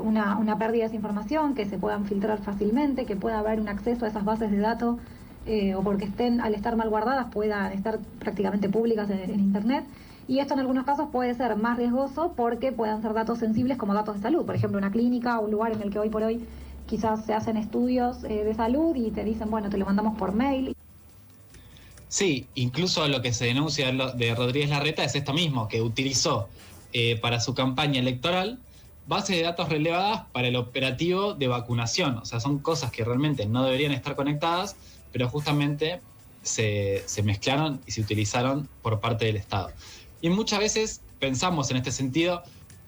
una, 0.03 0.37
una 0.37 0.59
pérdida 0.59 0.83
de 0.83 0.87
esa 0.89 0.97
información, 0.97 1.55
que 1.55 1.65
se 1.65 1.79
puedan 1.79 2.05
filtrar 2.05 2.39
fácilmente, 2.39 3.07
que 3.07 3.17
pueda 3.17 3.39
haber 3.39 3.61
un 3.61 3.69
acceso 3.69 4.05
a 4.05 4.09
esas 4.09 4.25
bases 4.25 4.51
de 4.51 4.59
datos 4.59 4.99
eh, 5.47 5.75
o 5.75 5.83
porque 5.83 6.07
estén, 6.07 6.41
al 6.41 6.55
estar 6.55 6.77
mal 6.77 6.89
guardadas, 6.89 7.27
puedan 7.33 7.73
estar 7.73 7.99
prácticamente 8.19 8.69
públicas 8.69 9.09
en, 9.11 9.39
Internet. 9.39 9.85
Y 10.27 10.39
esto 10.39 10.55
en 10.55 10.61
algunos 10.61 10.85
casos 10.85 11.09
puede 11.13 11.35
ser 11.35 11.57
más 11.57 11.77
riesgoso 11.77 12.33
porque 12.35 12.73
puedan 12.73 13.03
ser 13.03 13.13
datos 13.13 13.39
sensibles 13.39 13.77
como 13.77 13.93
datos 13.93 14.17
de 14.17 14.23
salud. 14.23 14.47
Por 14.47 14.55
ejemplo, 14.55 14.79
una 14.79 14.91
clínica 14.91 15.39
o 15.39 15.45
un 15.45 15.51
lugar 15.51 15.73
en 15.73 15.83
el 15.83 15.91
que 15.91 15.99
hoy 15.99 16.09
por 16.09 16.23
hoy 16.23 16.45
quizás 16.87 17.27
se 17.27 17.35
hacen 17.35 17.57
estudios 17.57 18.25
eh, 18.25 18.45
de 18.45 18.55
salud 18.55 18.97
y 18.97 19.11
te 19.11 19.23
dicen, 19.23 19.51
bueno, 19.51 19.69
te 19.69 19.77
lo 19.77 19.85
mandamos 19.85 20.17
por 20.19 20.33
mail. 20.35 20.75
Sí, 22.09 22.47
incluso 22.55 23.07
lo 23.09 23.21
que 23.21 23.33
se 23.33 23.47
denuncia 23.47 23.91
de 23.93 24.35
Rodríguez 24.35 24.71
Larreta 24.71 25.05
es 25.05 25.15
esto 25.15 25.33
mismo, 25.33 25.69
que 25.69 25.83
utilizó 25.83 26.49
eh, 26.93 27.19
para 27.21 27.41
su 27.41 27.55
campaña 27.55 28.01
electoral 28.01 28.61
bases 29.07 29.37
de 29.37 29.43
datos 29.43 29.69
relevadas 29.69 30.23
para 30.33 30.49
el 30.49 30.57
operativo 30.57 31.35
de 31.35 31.49
vacunación. 31.49 32.19
O 32.19 32.25
sea, 32.25 32.41
son 32.41 32.59
cosas 32.59 32.91
que 32.91 33.05
realmente 33.05 33.47
no 33.47 33.65
deberían 33.65 33.93
estar 33.93 34.17
conectadas 34.17 34.77
pero 35.15 35.29
justamente 35.29 36.01
se, 36.43 37.05
mezclaron 37.23 37.81
y 37.87 37.93
se 37.93 38.01
utilizaron 38.01 38.69
por 38.83 38.99
parte 38.99 39.27
del 39.27 39.37
Estado. 39.37 39.71
Y 40.21 40.29
muchas 40.29 40.59
veces 40.59 41.03
pensamos 41.21 41.71
en 41.71 41.77
este 41.77 41.93
sentido, 41.93 42.43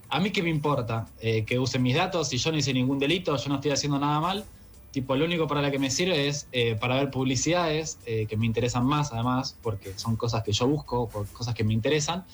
a 0.08 0.18
mí 0.18 0.32
qué 0.32 0.42
me 0.42 0.50
importa 0.50 1.06
eh, 1.20 1.44
que 1.44 1.60
usen 1.60 1.84
mis 1.84 1.94
datos 1.94 2.28
si 2.28 2.38
yo 2.38 2.50
no 2.50 2.58
hice 2.58 2.72
ningún 2.72 2.98
delito, 2.98 3.36
yo 3.36 3.48
no 3.48 3.54
estoy 3.54 3.70
haciendo 3.70 4.00
nada 4.00 4.18
mal. 4.18 4.44
Tipo, 4.90 5.14
lo 5.14 5.24
único 5.24 5.46
para 5.46 5.62
lo 5.62 5.70
que 5.70 5.78
me 5.78 5.88
sirve 5.88 6.26
es 6.26 6.48
eh, 6.50 6.74
para 6.74 6.96
ver 6.96 7.12
publicidades 7.12 8.00
eh, 8.06 8.26
que 8.26 8.36
me 8.36 8.44
interesan 8.44 8.84
más, 8.84 9.12
además, 9.12 9.56
porque 9.62 9.96
son 9.96 10.16
cosas 10.16 10.42
que 10.42 10.50
yo 10.50 10.66
busco, 10.66 11.08
cosas 11.32 11.54
que 11.54 11.62
me 11.62 11.74
interesan. 11.74 12.24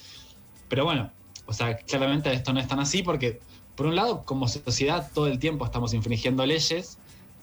Pero 0.70 0.86
bueno, 0.86 1.12
o 1.44 1.52
sea, 1.52 1.76
claramente 1.76 2.32
esto 2.32 2.54
no 2.54 2.60
es 2.60 2.66
tan 2.66 2.80
así 2.80 3.02
porque, 3.02 3.40
por 3.76 3.84
un 3.84 3.96
lado, 3.96 4.22
como 4.24 4.48
sociedad 4.48 5.10
todo 5.12 5.26
el 5.26 5.38
tiempo 5.38 5.66
estamos 5.66 5.92
infringiendo 5.92 6.46
leyes 6.46 6.98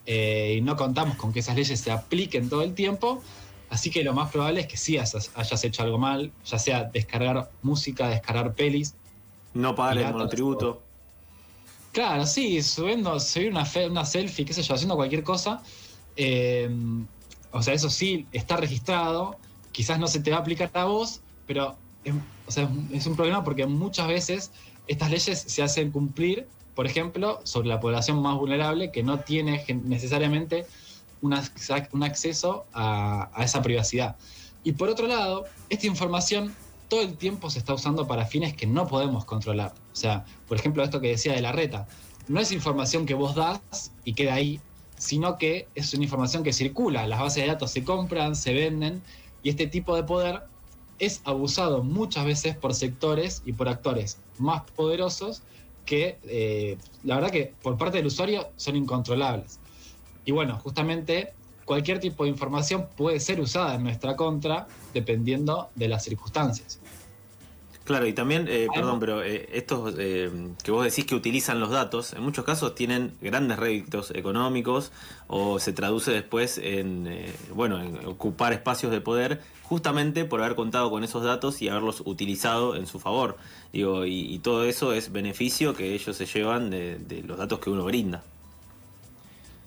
eh, 0.06 0.56
y 0.58 0.60
no 0.60 0.76
contamos 0.76 1.16
con 1.16 1.32
que 1.32 1.40
esas 1.40 1.56
leyes 1.56 1.80
se 1.80 1.90
apliquen 1.90 2.48
todo 2.48 2.62
el 2.62 2.74
tiempo. 2.74 3.22
Así 3.68 3.90
que 3.90 4.02
lo 4.02 4.12
más 4.12 4.30
probable 4.32 4.62
es 4.62 4.66
que 4.66 4.76
sí 4.76 4.98
hayas, 4.98 5.64
hecho 5.64 5.82
algo 5.82 5.98
mal, 5.98 6.32
ya 6.44 6.58
sea 6.58 6.84
descargar 6.84 7.50
música, 7.62 8.08
descargar 8.08 8.54
pelis. 8.54 8.94
No 9.54 9.74
pagar 9.74 9.98
el 9.98 10.12
monotributo. 10.12 10.82
Claro, 11.92 12.26
sí, 12.26 12.62
subiendo, 12.62 13.18
subir 13.20 13.50
una, 13.50 13.68
una 13.88 14.04
selfie, 14.04 14.44
qué 14.44 14.52
sé 14.52 14.62
yo, 14.62 14.74
haciendo 14.74 14.96
cualquier 14.96 15.22
cosa. 15.22 15.62
Eh, 16.16 16.68
o 17.52 17.62
sea, 17.62 17.74
eso 17.74 17.90
sí 17.90 18.26
está 18.32 18.56
registrado. 18.56 19.36
Quizás 19.72 19.98
no 19.98 20.06
se 20.06 20.20
te 20.20 20.30
va 20.30 20.38
a 20.38 20.40
aplicar 20.40 20.70
a 20.74 20.84
vos, 20.84 21.20
pero 21.46 21.76
es 22.04 23.06
un 23.06 23.16
problema 23.16 23.44
porque 23.44 23.66
muchas 23.66 24.08
veces 24.08 24.50
estas 24.86 25.10
leyes 25.10 25.38
se 25.46 25.62
hacen 25.62 25.90
cumplir 25.90 26.48
por 26.80 26.86
ejemplo, 26.86 27.40
sobre 27.44 27.68
la 27.68 27.78
población 27.78 28.22
más 28.22 28.38
vulnerable 28.38 28.90
que 28.90 29.02
no 29.02 29.20
tiene 29.20 29.62
necesariamente 29.84 30.64
un 31.20 31.34
acceso 31.34 32.64
a, 32.72 33.30
esa 33.36 33.60
privacidad. 33.60 34.16
Y 34.64 34.72
por 34.72 34.88
otro 34.88 35.06
lado, 35.06 35.44
esta 35.68 35.86
información 35.86 36.54
todo 36.88 37.02
el 37.02 37.18
tiempo 37.18 37.50
se 37.50 37.58
está 37.58 37.74
usando 37.74 38.06
para 38.06 38.24
fines 38.24 38.54
que 38.54 38.66
no 38.66 38.86
podemos 38.86 39.26
controlar. 39.26 39.74
O 39.92 39.94
sea, 39.94 40.24
por 40.48 40.56
ejemplo, 40.56 40.82
esto 40.82 41.02
que 41.02 41.08
decía 41.08 41.34
de 41.34 41.42
la 41.42 41.52
reta, 41.52 41.86
no 42.28 42.40
es 42.40 42.50
información 42.50 43.04
que 43.04 43.12
vos 43.12 43.34
das 43.34 43.92
y 44.06 44.14
queda 44.14 44.32
ahí, 44.32 44.58
sino 44.96 45.36
que 45.36 45.68
es 45.74 45.92
una 45.92 46.04
información 46.04 46.42
que 46.42 46.54
circula. 46.54 47.06
Las 47.06 47.20
bases 47.20 47.42
de 47.42 47.48
datos 47.48 47.72
se 47.72 47.84
compran, 47.84 48.34
se 48.34 48.54
venden, 48.54 49.02
y 49.42 49.50
este 49.50 49.66
tipo 49.66 49.94
de 49.96 50.04
poder 50.04 50.44
es 50.98 51.20
abusado 51.24 51.82
muchas 51.82 52.24
veces 52.24 52.56
por 52.56 52.72
sectores 52.72 53.42
y 53.44 53.52
por 53.52 53.68
actores 53.68 54.16
más 54.38 54.62
poderosos 54.74 55.42
que 55.84 56.18
eh, 56.24 56.76
la 57.04 57.16
verdad 57.16 57.30
que 57.30 57.54
por 57.62 57.76
parte 57.76 57.98
del 57.98 58.06
usuario 58.06 58.48
son 58.56 58.76
incontrolables. 58.76 59.58
Y 60.24 60.32
bueno, 60.32 60.58
justamente 60.58 61.32
cualquier 61.64 62.00
tipo 62.00 62.24
de 62.24 62.30
información 62.30 62.88
puede 62.96 63.20
ser 63.20 63.40
usada 63.40 63.74
en 63.74 63.82
nuestra 63.82 64.16
contra 64.16 64.66
dependiendo 64.92 65.70
de 65.74 65.88
las 65.88 66.04
circunstancias. 66.04 66.80
Claro, 67.84 68.06
y 68.06 68.12
también, 68.12 68.46
eh, 68.48 68.68
perdón, 68.72 69.00
pero 69.00 69.22
eh, 69.22 69.48
estos 69.52 69.94
eh, 69.98 70.30
que 70.62 70.70
vos 70.70 70.84
decís 70.84 71.06
que 71.06 71.14
utilizan 71.14 71.58
los 71.60 71.70
datos, 71.70 72.12
en 72.12 72.22
muchos 72.22 72.44
casos 72.44 72.74
tienen 72.74 73.14
grandes 73.20 73.58
réditos 73.58 74.12
económicos 74.14 74.92
o 75.26 75.58
se 75.58 75.72
traduce 75.72 76.12
después 76.12 76.58
en, 76.58 77.08
bueno, 77.54 77.82
en 77.82 78.06
ocupar 78.06 78.52
espacios 78.52 78.92
de 78.92 79.00
poder 79.00 79.40
justamente 79.64 80.24
por 80.24 80.40
haber 80.40 80.56
contado 80.56 80.90
con 80.90 81.04
esos 81.04 81.24
datos 81.24 81.62
y 81.62 81.68
haberlos 81.68 82.02
utilizado 82.04 82.76
en 82.76 82.86
su 82.86 83.00
favor. 83.00 83.38
Digo, 83.72 84.04
y, 84.04 84.38
todo 84.40 84.64
eso 84.64 84.92
es 84.92 85.10
beneficio 85.10 85.74
que 85.74 85.94
ellos 85.94 86.16
se 86.16 86.26
llevan 86.26 86.70
de, 86.70 87.24
los 87.26 87.38
datos 87.38 87.60
que 87.60 87.70
uno 87.70 87.84
brinda. 87.84 88.22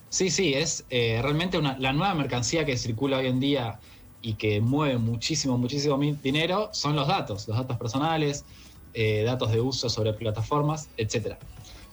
Sí, 0.09 0.29
sí, 0.29 0.53
es 0.53 0.85
realmente 0.89 1.57
una, 1.57 1.77
la 1.79 1.91
nueva 1.91 2.13
mercancía 2.13 2.65
que 2.65 2.77
circula 2.77 3.17
hoy 3.17 3.27
en 3.27 3.39
día 3.39 3.79
y 4.23 4.35
que 4.35 4.61
mueve 4.61 4.97
muchísimo, 4.97 5.57
muchísimo 5.57 5.99
dinero 5.99 6.69
son 6.71 6.95
los 6.95 7.07
datos, 7.07 7.47
los 7.47 7.57
datos 7.57 7.77
personales, 7.77 8.45
eh, 8.93 9.23
datos 9.23 9.51
de 9.51 9.59
uso 9.59 9.89
sobre 9.89 10.13
plataformas, 10.13 10.89
etc. 10.97 11.35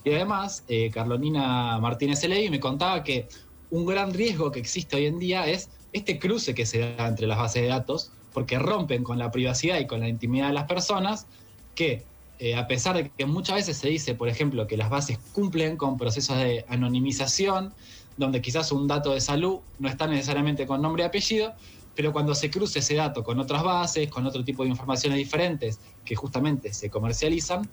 Y 0.04 0.12
además, 0.12 0.64
eh, 0.68 0.90
Carolina 0.90 1.78
Martínez 1.80 2.22
Elevi 2.22 2.48
me 2.48 2.60
contaba 2.60 3.02
que 3.02 3.28
un 3.70 3.84
gran 3.84 4.14
riesgo 4.14 4.52
que 4.52 4.60
existe 4.60 4.96
hoy 4.96 5.06
en 5.06 5.18
día 5.18 5.46
es 5.48 5.70
este 5.92 6.20
cruce 6.20 6.54
que 6.54 6.66
se 6.66 6.94
da 6.94 7.08
entre 7.08 7.26
las 7.26 7.36
bases 7.36 7.62
de 7.62 7.68
datos, 7.68 8.12
porque 8.32 8.60
rompen 8.60 9.02
con 9.02 9.18
la 9.18 9.32
privacidad 9.32 9.80
y 9.80 9.86
con 9.88 9.98
la 10.00 10.08
intimidad 10.08 10.46
de 10.46 10.54
las 10.54 10.64
personas, 10.64 11.26
que 11.74 12.04
eh, 12.38 12.54
a 12.54 12.68
pesar 12.68 12.96
de 12.96 13.10
que 13.10 13.26
muchas 13.26 13.56
veces 13.56 13.76
se 13.76 13.88
dice, 13.88 14.14
por 14.14 14.28
ejemplo, 14.28 14.68
que 14.68 14.76
las 14.76 14.88
bases 14.88 15.18
cumplen 15.32 15.76
con 15.76 15.98
procesos 15.98 16.36
de 16.36 16.64
anonimización, 16.68 17.74
donde 18.16 18.40
quizás 18.40 18.70
un 18.70 18.86
dato 18.86 19.12
de 19.12 19.20
salud 19.20 19.60
no 19.78 19.88
está 19.88 20.06
necesariamente 20.06 20.66
con 20.66 20.80
nombre 20.80 21.02
y 21.02 21.06
apellido, 21.06 21.54
pero 22.00 22.14
cuando 22.14 22.34
se 22.34 22.50
cruce 22.50 22.78
ese 22.78 22.94
dato 22.94 23.22
con 23.22 23.38
otras 23.38 23.62
bases, 23.62 24.08
con 24.08 24.24
otro 24.24 24.42
tipo 24.42 24.62
de 24.62 24.70
informaciones 24.70 25.18
diferentes 25.18 25.78
que 26.02 26.16
justamente 26.16 26.72
se 26.72 26.88
comercializan, 26.88 27.68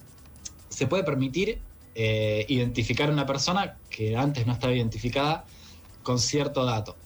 se 0.68 0.86
puede 0.86 1.06
permitir 1.06 1.62
eh, 1.96 2.46
identificar 2.50 3.10
a 3.10 3.14
una 3.14 3.26
persona 3.26 3.78
que 3.90 4.18
antes 4.18 4.46
no 4.46 4.52
estaba 4.52 4.74
identificada 4.74 5.46
con 6.04 6.20
cierto 6.20 6.66
dato. 6.66 6.98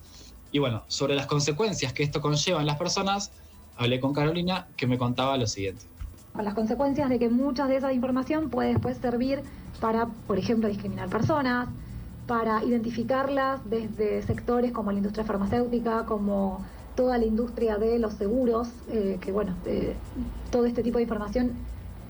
Y 0.51 0.57
bueno, 0.57 0.81
sobre 0.87 1.13
las 1.13 1.27
consecuencias 1.27 1.93
que 1.93 2.01
esto 2.01 2.21
conlleva 2.21 2.59
en 2.59 2.65
las 2.65 2.77
personas, 2.77 3.31
hablé 3.77 3.99
con 3.99 4.13
Carolina 4.13 4.65
que 4.75 4.87
me 4.87 4.97
contaba 4.97 5.37
lo 5.37 5.45
siguiente. 5.45 5.85
Las 6.35 6.55
consecuencias 6.55 7.07
de 7.07 7.19
que 7.19 7.29
mucha 7.29 7.67
de 7.67 7.75
esa 7.75 7.93
información 7.93 8.49
puede 8.49 8.69
después 8.69 8.97
servir 8.97 9.43
para, 9.79 10.07
por 10.07 10.39
ejemplo, 10.39 10.67
discriminar 10.67 11.07
personas, 11.07 11.69
para 12.25 12.63
identificarlas 12.63 13.61
desde 13.69 14.23
sectores 14.23 14.71
como 14.71 14.91
la 14.91 14.97
industria 14.97 15.23
farmacéutica, 15.23 16.07
como 16.07 16.65
toda 16.95 17.17
la 17.17 17.25
industria 17.25 17.77
de 17.77 17.99
los 17.99 18.13
seguros, 18.13 18.69
eh, 18.89 19.17
que 19.21 19.31
bueno, 19.31 19.55
eh, 19.65 19.95
todo 20.51 20.65
este 20.65 20.83
tipo 20.83 20.97
de 20.97 21.03
información 21.03 21.51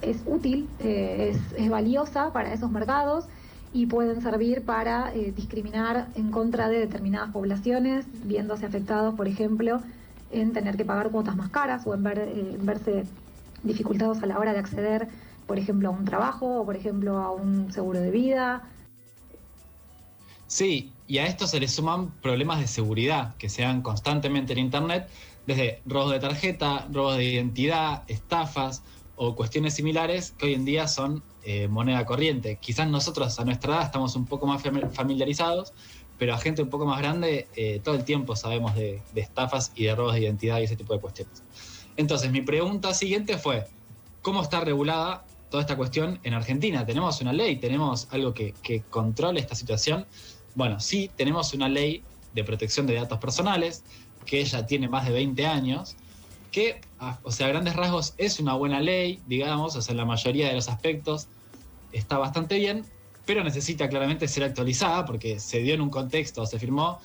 es 0.02 0.18
útil, 0.26 0.68
eh, 0.80 1.36
es, 1.58 1.70
valiosa 1.70 2.34
para 2.34 2.54
esos 2.54 2.72
mercados 2.72 3.26
y 3.74 3.86
pueden 3.86 4.22
servir 4.22 4.64
para 4.66 5.12
discriminar 5.12 6.08
en 6.16 6.32
contra 6.32 6.68
de 6.68 6.80
determinadas 6.80 7.32
poblaciones, 7.32 8.06
viéndose 8.26 8.66
afectados, 8.66 9.16
por 9.16 9.28
ejemplo, 9.28 9.80
en 10.32 10.52
tener 10.52 10.76
que 10.76 10.84
pagar 10.84 11.10
cuotas 11.10 11.38
más 11.38 11.50
caras 11.50 11.88
o 11.88 11.94
en, 11.94 12.04
ver, 12.04 12.20
en 12.20 12.66
verse 12.66 13.06
dificultados 13.64 14.22
a 14.24 14.26
la 14.26 14.40
hora 14.40 14.52
de 14.52 14.60
acceder, 14.60 15.08
por 15.48 15.58
ejemplo, 15.58 15.90
a 15.90 15.92
un 15.92 16.04
trabajo 16.04 16.62
o, 16.62 16.66
por 16.66 16.76
ejemplo, 16.76 17.18
a 17.20 17.32
un 17.32 17.72
seguro 17.72 18.02
de 18.02 18.12
vida. 18.12 18.64
Sí, 20.52 20.92
y 21.08 21.20
a 21.20 21.28
esto 21.28 21.48
se 21.48 21.62
le 21.62 21.68
suman 21.70 22.12
problemas 22.20 22.60
de 22.60 22.68
seguridad 22.68 23.38
que 23.38 23.48
se 23.48 23.62
dan 23.62 23.82
constantemente 23.82 24.52
en 24.52 24.60
Internet, 24.60 25.08
desde 25.48 25.82
robos 25.86 26.12
de 26.12 26.20
tarjeta, 26.20 26.90
robos 26.92 27.16
de 27.16 27.24
identidad, 27.24 28.04
estafas 28.10 28.84
o 29.16 29.34
cuestiones 29.34 29.76
similares 29.76 30.32
que 30.38 30.48
hoy 30.48 30.56
en 30.56 30.66
día 30.66 30.90
son 30.90 31.24
eh, 31.44 31.70
moneda 31.70 32.06
corriente. 32.06 32.58
Quizás 32.60 32.90
nosotros 32.90 33.40
a 33.40 33.46
nuestra 33.46 33.76
edad 33.76 33.86
estamos 33.86 34.18
un 34.18 34.26
poco 34.26 34.46
más 34.46 34.62
familiarizados, 34.62 35.72
pero 36.20 36.34
a 36.34 36.38
gente 36.38 36.62
un 36.62 36.70
poco 36.70 36.86
más 36.86 37.00
grande 37.00 37.48
eh, 37.56 37.80
todo 37.82 37.96
el 37.96 38.04
tiempo 38.04 38.36
sabemos 38.36 38.76
de, 38.76 39.02
estafas 39.16 39.72
y 39.74 39.86
de 39.86 39.96
robos 39.96 40.16
de 40.16 40.24
identidad 40.24 40.60
y 40.60 40.64
ese 40.64 40.76
tipo 40.76 40.94
de 40.94 41.00
cuestiones. 41.00 41.44
Entonces, 41.96 42.30
mi 42.30 42.42
pregunta 42.42 42.94
siguiente 42.94 43.38
fue, 43.38 43.68
¿cómo 44.22 44.42
está 44.42 44.60
regulada 44.60 45.24
toda 45.50 45.62
esta 45.62 45.78
cuestión 45.78 46.20
en 46.24 46.34
Argentina? 46.34 46.86
¿Tenemos 46.86 47.22
una 47.22 47.32
ley? 47.32 47.56
¿Tenemos 47.56 48.10
algo 48.12 48.34
que, 48.34 48.54
que 48.62 48.82
controle 48.90 49.40
esta 49.40 49.56
situación? 49.56 50.06
Bueno, 50.56 50.80
sí, 50.80 51.10
tenemos 51.16 51.54
una 51.54 51.70
ley 51.70 52.04
de 52.34 52.44
protección 52.44 52.88
de 52.88 52.96
datos 52.96 53.20
personales, 53.20 53.84
que 54.26 54.44
ya 54.44 54.66
tiene 54.66 54.88
más 54.88 55.06
de 55.06 55.12
20 55.12 55.46
años, 55.46 55.96
que, 56.52 56.82
o 57.24 57.32
sea, 57.32 57.48
a 57.48 57.50
grandes 57.50 57.76
rasgos 57.76 58.14
es 58.18 58.40
una 58.40 58.54
buena 58.54 58.80
ley, 58.80 59.20
digamos, 59.26 59.76
o 59.76 59.82
sea, 59.82 59.94
en 59.94 59.98
la 59.98 60.06
mayoría 60.06 60.48
de 60.48 60.54
los 60.54 60.68
aspectos 60.68 61.28
está 61.92 62.18
bastante 62.18 62.58
bien, 62.58 62.86
pero 63.26 63.44
necesita 63.44 63.88
claramente 63.88 64.28
ser 64.28 64.44
actualizada 64.44 65.06
porque 65.06 65.40
se 65.40 65.60
dio 65.60 65.74
en 65.74 65.82
un 65.82 65.90
contexto, 65.90 66.46
se 66.46 66.60
firmó 66.60 67.00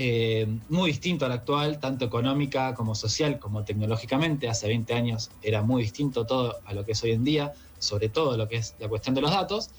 eh, 0.00 0.46
muy 0.68 0.90
distinto 0.90 1.26
al 1.26 1.32
actual, 1.32 1.80
tanto 1.80 2.04
económica 2.04 2.72
como 2.74 2.94
social 2.94 3.40
como 3.40 3.64
tecnológicamente. 3.64 4.48
Hace 4.48 4.68
20 4.68 4.94
años 4.94 5.30
era 5.42 5.62
muy 5.62 5.82
distinto 5.82 6.24
todo 6.24 6.56
a 6.64 6.72
lo 6.72 6.84
que 6.84 6.92
es 6.92 7.02
hoy 7.02 7.10
en 7.10 7.24
día, 7.24 7.52
sobre 7.80 8.08
todo 8.08 8.36
lo 8.36 8.48
que 8.48 8.56
es 8.56 8.76
la 8.78 8.88
cuestión 8.88 9.16
de 9.16 9.22
los 9.22 9.32
datos. 9.32 9.70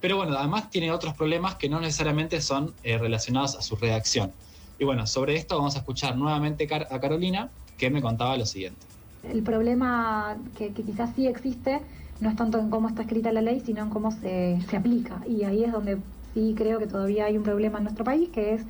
Pero 0.00 0.16
bueno, 0.16 0.36
además 0.36 0.70
tiene 0.70 0.90
otros 0.90 1.14
problemas 1.14 1.56
que 1.56 1.68
no 1.68 1.80
necesariamente 1.80 2.40
son 2.40 2.72
eh, 2.82 2.96
relacionados 2.98 3.56
a 3.56 3.62
su 3.62 3.76
redacción. 3.76 4.32
Y 4.78 4.84
bueno, 4.84 5.06
sobre 5.06 5.36
esto 5.36 5.56
vamos 5.58 5.76
a 5.76 5.80
escuchar 5.80 6.16
nuevamente 6.16 6.68
a 6.72 7.00
Carolina, 7.00 7.50
que 7.76 7.90
me 7.90 8.00
contaba 8.00 8.36
lo 8.36 8.46
siguiente. 8.46 8.80
El 9.22 9.42
problema 9.42 10.38
que, 10.56 10.72
quizás 10.72 11.10
sí 11.14 11.26
existe 11.26 11.80
no 12.20 12.30
es 12.30 12.36
tanto 12.36 12.58
en 12.58 12.70
cómo 12.70 12.88
está 12.88 13.02
escrita 13.02 13.32
la 13.32 13.42
ley, 13.42 13.60
sino 13.60 13.82
en 13.82 13.90
cómo 13.90 14.10
se, 14.10 14.58
aplica. 14.74 15.22
Y 15.28 15.44
ahí 15.44 15.64
es 15.64 15.72
donde 15.72 15.98
sí 16.32 16.54
creo 16.56 16.78
que 16.78 16.86
todavía 16.86 17.26
hay 17.26 17.36
un 17.36 17.42
problema 17.42 17.78
en 17.78 17.84
nuestro 17.84 18.04
país, 18.04 18.30
que 18.30 18.54
es 18.54 18.62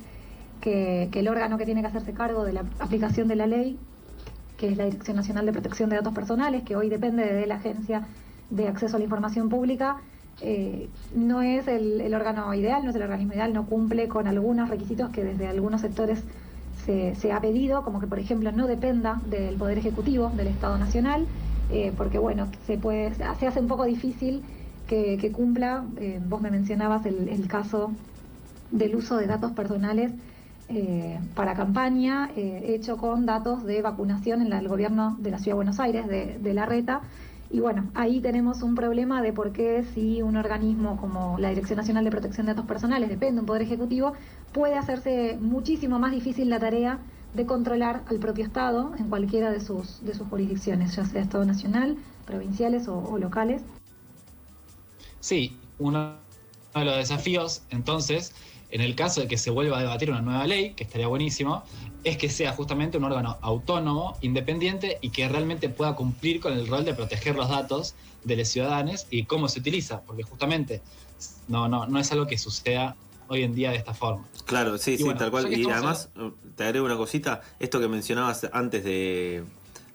que 0.59 1.09
el 1.13 1.27
órgano 1.27 1.57
que 1.57 1.65
tiene 1.65 1.81
que 1.81 1.87
hacerse 1.87 2.13
cargo 2.13 2.43
de 2.43 2.53
la 2.53 2.65
aplicación 2.79 3.27
de 3.27 3.35
la 3.35 3.47
ley, 3.47 3.77
que 4.57 4.67
es 4.67 4.77
la 4.77 4.85
Dirección 4.85 5.17
Nacional 5.17 5.45
de 5.47 5.53
Protección 5.53 5.89
de 5.89 5.95
Datos 5.95 6.13
Personales, 6.13 6.61
que 6.63 6.75
hoy 6.75 6.87
depende 6.87 7.25
de 7.25 7.47
la 7.47 7.55
Agencia 7.55 8.07
de 8.51 8.67
Acceso 8.67 8.95
a 8.95 8.99
la 8.99 9.05
Información 9.05 9.49
Pública, 9.49 9.97
eh, 10.43 10.89
no 11.13 11.41
es 11.41 11.67
el, 11.67 12.13
órgano 12.13 12.53
ideal, 12.53 12.83
no 12.83 12.89
es 12.89 12.95
el 12.95 13.03
organismo 13.03 13.33
ideal, 13.33 13.53
no 13.53 13.65
cumple 13.67 14.07
con 14.07 14.27
algunos 14.27 14.69
requisitos 14.69 15.09
que 15.11 15.23
desde 15.23 15.47
algunos 15.47 15.81
sectores 15.81 16.23
se, 16.85 17.31
ha 17.31 17.39
pedido, 17.39 17.83
como 17.83 17.99
que 17.99 18.07
por 18.07 18.17
ejemplo 18.17 18.51
no 18.51 18.65
dependa 18.65 19.21
del 19.27 19.55
Poder 19.55 19.77
Ejecutivo, 19.77 20.31
del 20.35 20.47
Estado 20.47 20.79
Nacional, 20.79 21.27
eh, 21.71 21.93
porque 21.95 22.17
bueno, 22.17 22.47
se, 22.65 22.77
puede, 22.77 23.13
se 23.13 23.23
hace 23.23 23.59
un 23.59 23.67
poco 23.67 23.85
difícil 23.85 24.41
que, 24.87 25.31
cumpla, 25.31 25.85
eh, 25.97 26.19
vos 26.27 26.41
me 26.41 26.51
mencionabas 26.51 27.05
el, 27.05 27.47
caso 27.47 27.91
del 28.71 28.95
uso 28.95 29.15
de 29.17 29.27
datos 29.27 29.51
personales 29.53 30.11
para 31.35 31.53
campaña, 31.53 32.29
hecho 32.35 32.95
con 32.95 33.25
datos 33.25 33.65
de 33.65 33.81
vacunación 33.81 34.41
en 34.41 34.53
el 34.53 34.69
gobierno 34.69 35.17
de 35.19 35.31
la 35.31 35.37
Ciudad 35.37 35.51
de 35.51 35.55
Buenos 35.55 35.79
Aires, 35.81 36.07
de, 36.07 36.39
de 36.39 36.53
la 36.53 36.65
RETA, 36.65 37.01
y 37.53 37.59
bueno, 37.59 37.89
ahí 37.95 38.21
tenemos 38.21 38.61
un 38.61 38.75
problema 38.75 39.21
de 39.21 39.33
por 39.33 39.51
qué 39.51 39.83
si 39.93 40.21
un 40.21 40.37
organismo 40.37 40.95
como 40.97 41.37
la 41.37 41.49
Dirección 41.49 41.77
Nacional 41.77 42.05
de 42.05 42.11
Protección 42.11 42.45
de 42.45 42.53
Datos 42.53 42.65
Personales 42.65 43.09
depende 43.09 43.35
de 43.35 43.39
un 43.41 43.45
poder 43.45 43.61
ejecutivo, 43.61 44.13
puede 44.53 44.77
hacerse 44.77 45.37
muchísimo 45.41 45.99
más 45.99 46.11
difícil 46.11 46.49
la 46.49 46.59
tarea 46.59 46.99
de 47.33 47.45
controlar 47.45 48.03
al 48.07 48.19
propio 48.19 48.45
Estado 48.45 48.93
en 48.97 49.09
cualquiera 49.09 49.51
de 49.51 49.59
sus, 49.59 50.03
de 50.05 50.13
sus 50.13 50.27
jurisdicciones, 50.29 50.95
ya 50.95 51.05
sea 51.05 51.21
Estado 51.21 51.43
nacional, 51.43 51.97
provinciales 52.25 52.87
o, 52.87 53.17
locales. 53.17 53.61
Sí, 55.19 55.57
uno 55.77 56.15
de 56.73 56.85
los 56.85 56.95
desafíos 56.95 57.63
entonces 57.69 58.33
en 58.71 58.81
el 58.81 58.95
caso 58.95 59.21
de 59.21 59.27
que 59.27 59.37
se 59.37 59.49
vuelva 59.49 59.77
a 59.77 59.81
debatir 59.81 60.09
una 60.09 60.21
nueva 60.21 60.47
ley, 60.47 60.73
que 60.73 60.83
estaría 60.83 61.07
buenísimo, 61.07 61.63
es 62.03 62.17
que 62.17 62.29
sea 62.29 62.53
justamente 62.53 62.97
un 62.97 63.03
órgano 63.03 63.37
autónomo, 63.41 64.17
independiente 64.21 64.97
y 65.01 65.09
que 65.09 65.27
realmente 65.27 65.69
pueda 65.69 65.95
cumplir 65.95 66.39
con 66.39 66.53
el 66.53 66.67
rol 66.67 66.85
de 66.85 66.93
proteger 66.93 67.35
los 67.35 67.49
datos 67.49 67.95
de 68.23 68.35
los 68.35 68.47
ciudadanos 68.47 69.07
y 69.11 69.25
cómo 69.25 69.49
se 69.49 69.59
utiliza, 69.59 70.01
porque 70.01 70.23
justamente 70.23 70.81
no, 71.47 71.67
no, 71.67 71.85
no 71.85 71.99
es 71.99 72.11
algo 72.11 72.25
que 72.27 72.37
suceda 72.37 72.95
hoy 73.27 73.43
en 73.43 73.53
día 73.53 73.71
de 73.71 73.77
esta 73.77 73.93
forma. 73.93 74.25
Claro, 74.45 74.77
sí, 74.77 74.97
sí, 74.97 75.05
tal 75.17 75.31
cual. 75.31 75.51
Y 75.53 75.69
además, 75.69 76.09
te 76.55 76.63
agrego 76.63 76.85
una 76.85 76.97
cosita, 76.97 77.41
esto 77.59 77.79
que 77.79 77.87
mencionabas 77.87 78.49
antes 78.51 78.83
de 78.83 79.43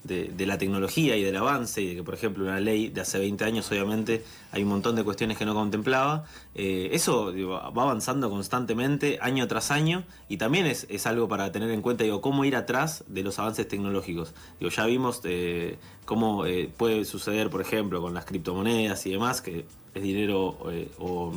de, 0.07 0.47
la 0.47 0.59
tecnología 0.59 1.17
y 1.17 1.23
del 1.23 1.37
avance, 1.37 1.83
y 1.83 1.89
de 1.89 1.95
que, 1.97 2.03
por 2.03 2.15
ejemplo, 2.15 2.45
una 2.45 2.61
ley 2.61 2.89
de 2.89 3.01
hace 3.01 3.19
20 3.19 3.45
años, 3.45 3.71
obviamente, 3.71 4.25
hay 4.53 4.63
un 4.63 4.69
montón 4.69 4.97
de 4.97 5.05
cuestiones 5.05 5.37
que 5.37 5.45
no 5.45 5.55
contemplaba. 5.55 6.25
Eh, 6.55 6.91
eso 6.93 7.33
va 7.49 7.83
avanzando 7.83 8.31
constantemente, 8.31 9.19
año 9.21 9.47
tras 9.49 9.71
año, 9.71 10.05
y 10.29 10.37
también 10.37 10.67
es, 10.67 11.07
algo 11.07 11.29
para 11.29 11.53
tener 11.53 11.71
en 11.71 11.83
cuenta, 11.83 12.05
digo, 12.05 12.21
cómo 12.21 12.45
ir 12.45 12.57
atrás 12.57 13.05
de 13.09 13.23
los 13.23 13.39
avances 13.39 13.69
tecnológicos. 13.69 14.35
Digo, 14.59 14.71
ya 14.71 14.87
vimos 14.87 15.21
eh, 15.25 15.79
cómo 16.05 16.47
eh, 16.47 16.71
puede 16.77 17.05
suceder, 17.05 17.51
por 17.51 17.61
ejemplo, 17.61 18.01
con 18.01 18.15
las 18.15 18.25
criptomonedas 18.25 19.05
y 19.07 19.11
demás, 19.11 19.41
que 19.41 19.65
es 19.95 20.03
dinero 20.03 20.59
o 20.99 21.33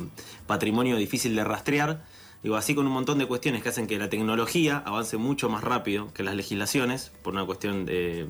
patrimonio 0.46 0.96
difícil 0.96 1.34
de 1.34 1.44
rastrear. 1.44 2.04
Digo, 2.42 2.56
así 2.56 2.74
con 2.74 2.86
un 2.86 2.92
montón 2.92 3.18
de 3.18 3.26
cuestiones 3.26 3.62
que 3.62 3.68
hacen 3.68 3.86
que 3.86 3.98
la 3.98 4.08
tecnología 4.08 4.82
avance 4.86 5.18
mucho 5.18 5.50
más 5.50 5.62
rápido 5.62 6.12
que 6.14 6.22
las 6.22 6.34
legislaciones, 6.34 7.12
por 7.22 7.34
una 7.34 7.44
cuestión 7.44 7.84
de, 7.84 8.26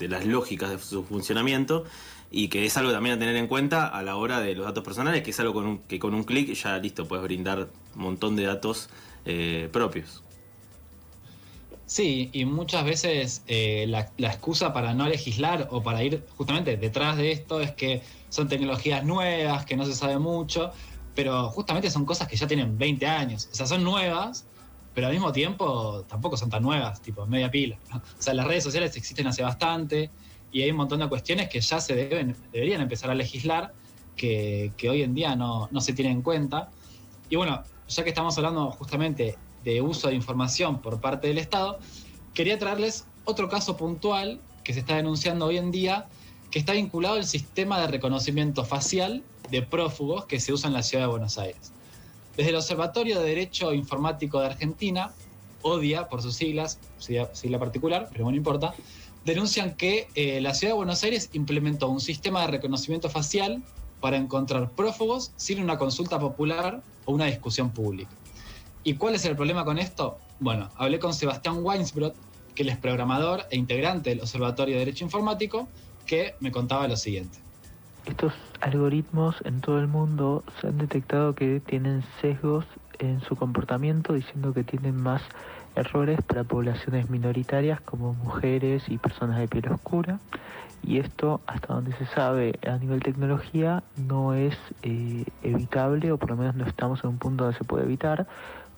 las 0.00 0.26
lógicas 0.26 0.70
de 0.70 0.78
su 0.78 1.04
funcionamiento, 1.04 1.84
y 2.30 2.48
que 2.48 2.66
es 2.66 2.76
algo 2.76 2.92
también 2.92 3.16
a 3.16 3.18
tener 3.18 3.36
en 3.36 3.46
cuenta 3.46 3.86
a 3.86 4.02
la 4.02 4.16
hora 4.16 4.40
de 4.40 4.54
los 4.54 4.66
datos 4.66 4.84
personales, 4.84 5.22
que 5.22 5.30
es 5.30 5.40
algo 5.40 5.54
con 5.54 5.78
que 5.78 5.98
con 5.98 6.12
un 6.14 6.24
clic 6.24 6.52
ya 6.52 6.76
listo 6.78 7.06
puedes 7.08 7.24
brindar 7.24 7.68
un 7.94 8.02
montón 8.02 8.36
de 8.36 8.44
datos 8.44 8.90
eh, 9.24 9.70
propios. 9.72 10.22
Sí, 11.86 12.30
y 12.32 12.44
muchas 12.44 12.84
veces 12.84 13.42
eh, 13.46 13.86
la, 13.88 14.10
excusa 14.18 14.72
para 14.72 14.92
no 14.92 15.08
legislar 15.08 15.68
o 15.70 15.84
para 15.84 16.02
ir 16.02 16.24
justamente 16.36 16.76
detrás 16.76 17.16
de 17.16 17.30
esto 17.30 17.60
es 17.60 17.70
que 17.70 18.02
son 18.28 18.48
tecnologías 18.48 19.04
nuevas, 19.04 19.64
que 19.64 19.76
no 19.76 19.86
se 19.86 19.94
sabe 19.94 20.18
mucho, 20.18 20.72
pero 21.16 21.48
justamente 21.48 21.90
son 21.90 22.04
cosas 22.04 22.28
que 22.28 22.36
ya 22.36 22.46
tienen 22.46 22.78
20 22.78 23.06
años. 23.06 23.48
O 23.50 23.54
sea, 23.54 23.66
son 23.66 23.82
nuevas, 23.82 24.44
pero 24.94 25.08
al 25.08 25.14
mismo 25.14 25.32
tiempo 25.32 26.04
tampoco 26.06 26.36
son 26.36 26.50
tan 26.50 26.62
nuevas, 26.62 27.00
tipo 27.00 27.26
media 27.26 27.50
pila. 27.50 27.78
O 27.92 28.22
sea, 28.22 28.34
las 28.34 28.46
redes 28.46 28.62
sociales 28.62 28.94
existen 28.96 29.26
hace 29.26 29.42
bastante 29.42 30.10
y 30.52 30.62
hay 30.62 30.70
un 30.70 30.76
montón 30.76 31.00
de 31.00 31.08
cuestiones 31.08 31.48
que 31.48 31.60
ya 31.60 31.80
se 31.80 31.94
deben, 31.94 32.36
deberían 32.52 32.82
empezar 32.82 33.10
a 33.10 33.14
legislar, 33.14 33.72
que, 34.14 34.72
hoy 34.88 35.02
en 35.02 35.14
día 35.14 35.34
no, 35.34 35.68
no 35.70 35.80
se 35.80 35.94
tienen 35.94 36.18
en 36.18 36.22
cuenta. 36.22 36.70
Y 37.30 37.36
bueno, 37.36 37.62
ya 37.88 38.04
que 38.04 38.10
estamos 38.10 38.36
hablando 38.36 38.70
justamente 38.72 39.36
de 39.64 39.80
uso 39.80 40.08
de 40.08 40.14
información 40.14 40.80
por 40.80 41.00
parte 41.00 41.28
del 41.28 41.38
Estado, 41.38 41.78
quería 42.34 42.58
traerles 42.58 43.06
otro 43.24 43.48
caso 43.48 43.76
puntual 43.76 44.38
que 44.62 44.74
se 44.74 44.80
está 44.80 44.96
denunciando 44.96 45.46
hoy 45.46 45.56
en 45.56 45.70
día, 45.70 46.06
que 46.50 46.58
está 46.58 46.72
vinculado 46.72 47.16
al 47.16 47.26
sistema 47.26 47.80
de 47.80 47.88
reconocimiento 47.88 48.64
facial 48.64 49.22
de 49.50 49.62
prófugos 49.62 50.26
que 50.26 50.40
se 50.40 50.52
usa 50.52 50.68
en 50.68 50.74
la 50.74 50.82
ciudad 50.82 51.04
de 51.04 51.10
Buenos 51.10 51.38
Aires. 51.38 51.72
Desde 52.36 52.50
el 52.50 52.56
Observatorio 52.56 53.18
de 53.18 53.24
Derecho 53.26 53.72
Informático 53.72 54.40
de 54.40 54.46
Argentina, 54.46 55.12
ODIA 55.62 56.08
por 56.08 56.22
sus 56.22 56.36
siglas, 56.36 56.78
sigla 56.98 57.58
particular, 57.58 58.08
pero 58.12 58.24
no 58.24 58.36
importa, 58.36 58.74
denuncian 59.24 59.74
que 59.74 60.08
eh, 60.14 60.40
la 60.40 60.54
ciudad 60.54 60.74
de 60.74 60.76
Buenos 60.76 61.02
Aires 61.02 61.30
implementó 61.32 61.88
un 61.88 62.00
sistema 62.00 62.42
de 62.42 62.48
reconocimiento 62.48 63.10
facial 63.10 63.62
para 64.00 64.16
encontrar 64.16 64.70
prófugos 64.70 65.32
sin 65.36 65.62
una 65.62 65.78
consulta 65.78 66.18
popular 66.18 66.82
o 67.06 67.12
una 67.12 67.26
discusión 67.26 67.70
pública. 67.70 68.10
¿Y 68.84 68.94
cuál 68.94 69.16
es 69.16 69.24
el 69.24 69.34
problema 69.34 69.64
con 69.64 69.78
esto? 69.78 70.18
Bueno, 70.38 70.70
hablé 70.76 70.98
con 70.98 71.12
Sebastián 71.12 71.58
Weinsbrot, 71.60 72.14
que 72.54 72.62
él 72.62 72.68
es 72.68 72.76
programador 72.76 73.46
e 73.50 73.56
integrante 73.56 74.10
del 74.10 74.20
Observatorio 74.20 74.74
de 74.74 74.80
Derecho 74.80 75.04
Informático, 75.04 75.66
que 76.06 76.34
me 76.40 76.50
contaba 76.50 76.88
lo 76.88 76.96
siguiente. 76.96 77.38
Estos 78.06 78.32
algoritmos 78.60 79.36
en 79.44 79.60
todo 79.60 79.80
el 79.80 79.88
mundo 79.88 80.44
se 80.60 80.68
han 80.68 80.78
detectado 80.78 81.34
que 81.34 81.60
tienen 81.60 82.04
sesgos 82.20 82.64
en 82.98 83.20
su 83.20 83.36
comportamiento, 83.36 84.14
diciendo 84.14 84.54
que 84.54 84.64
tienen 84.64 84.96
más 84.96 85.22
errores 85.74 86.20
para 86.22 86.44
poblaciones 86.44 87.10
minoritarias 87.10 87.80
como 87.80 88.14
mujeres 88.14 88.84
y 88.88 88.98
personas 88.98 89.38
de 89.38 89.48
piel 89.48 89.68
oscura. 89.72 90.20
Y 90.82 90.98
esto, 90.98 91.40
hasta 91.46 91.74
donde 91.74 91.92
se 91.96 92.06
sabe 92.06 92.58
a 92.66 92.78
nivel 92.78 93.02
tecnología, 93.02 93.82
no 93.96 94.34
es 94.34 94.56
eh, 94.82 95.24
evitable, 95.42 96.12
o 96.12 96.16
por 96.16 96.30
lo 96.30 96.36
menos 96.36 96.54
no 96.54 96.64
estamos 96.64 97.02
en 97.02 97.10
un 97.10 97.18
punto 97.18 97.44
donde 97.44 97.58
se 97.58 97.64
puede 97.64 97.84
evitar. 97.84 98.26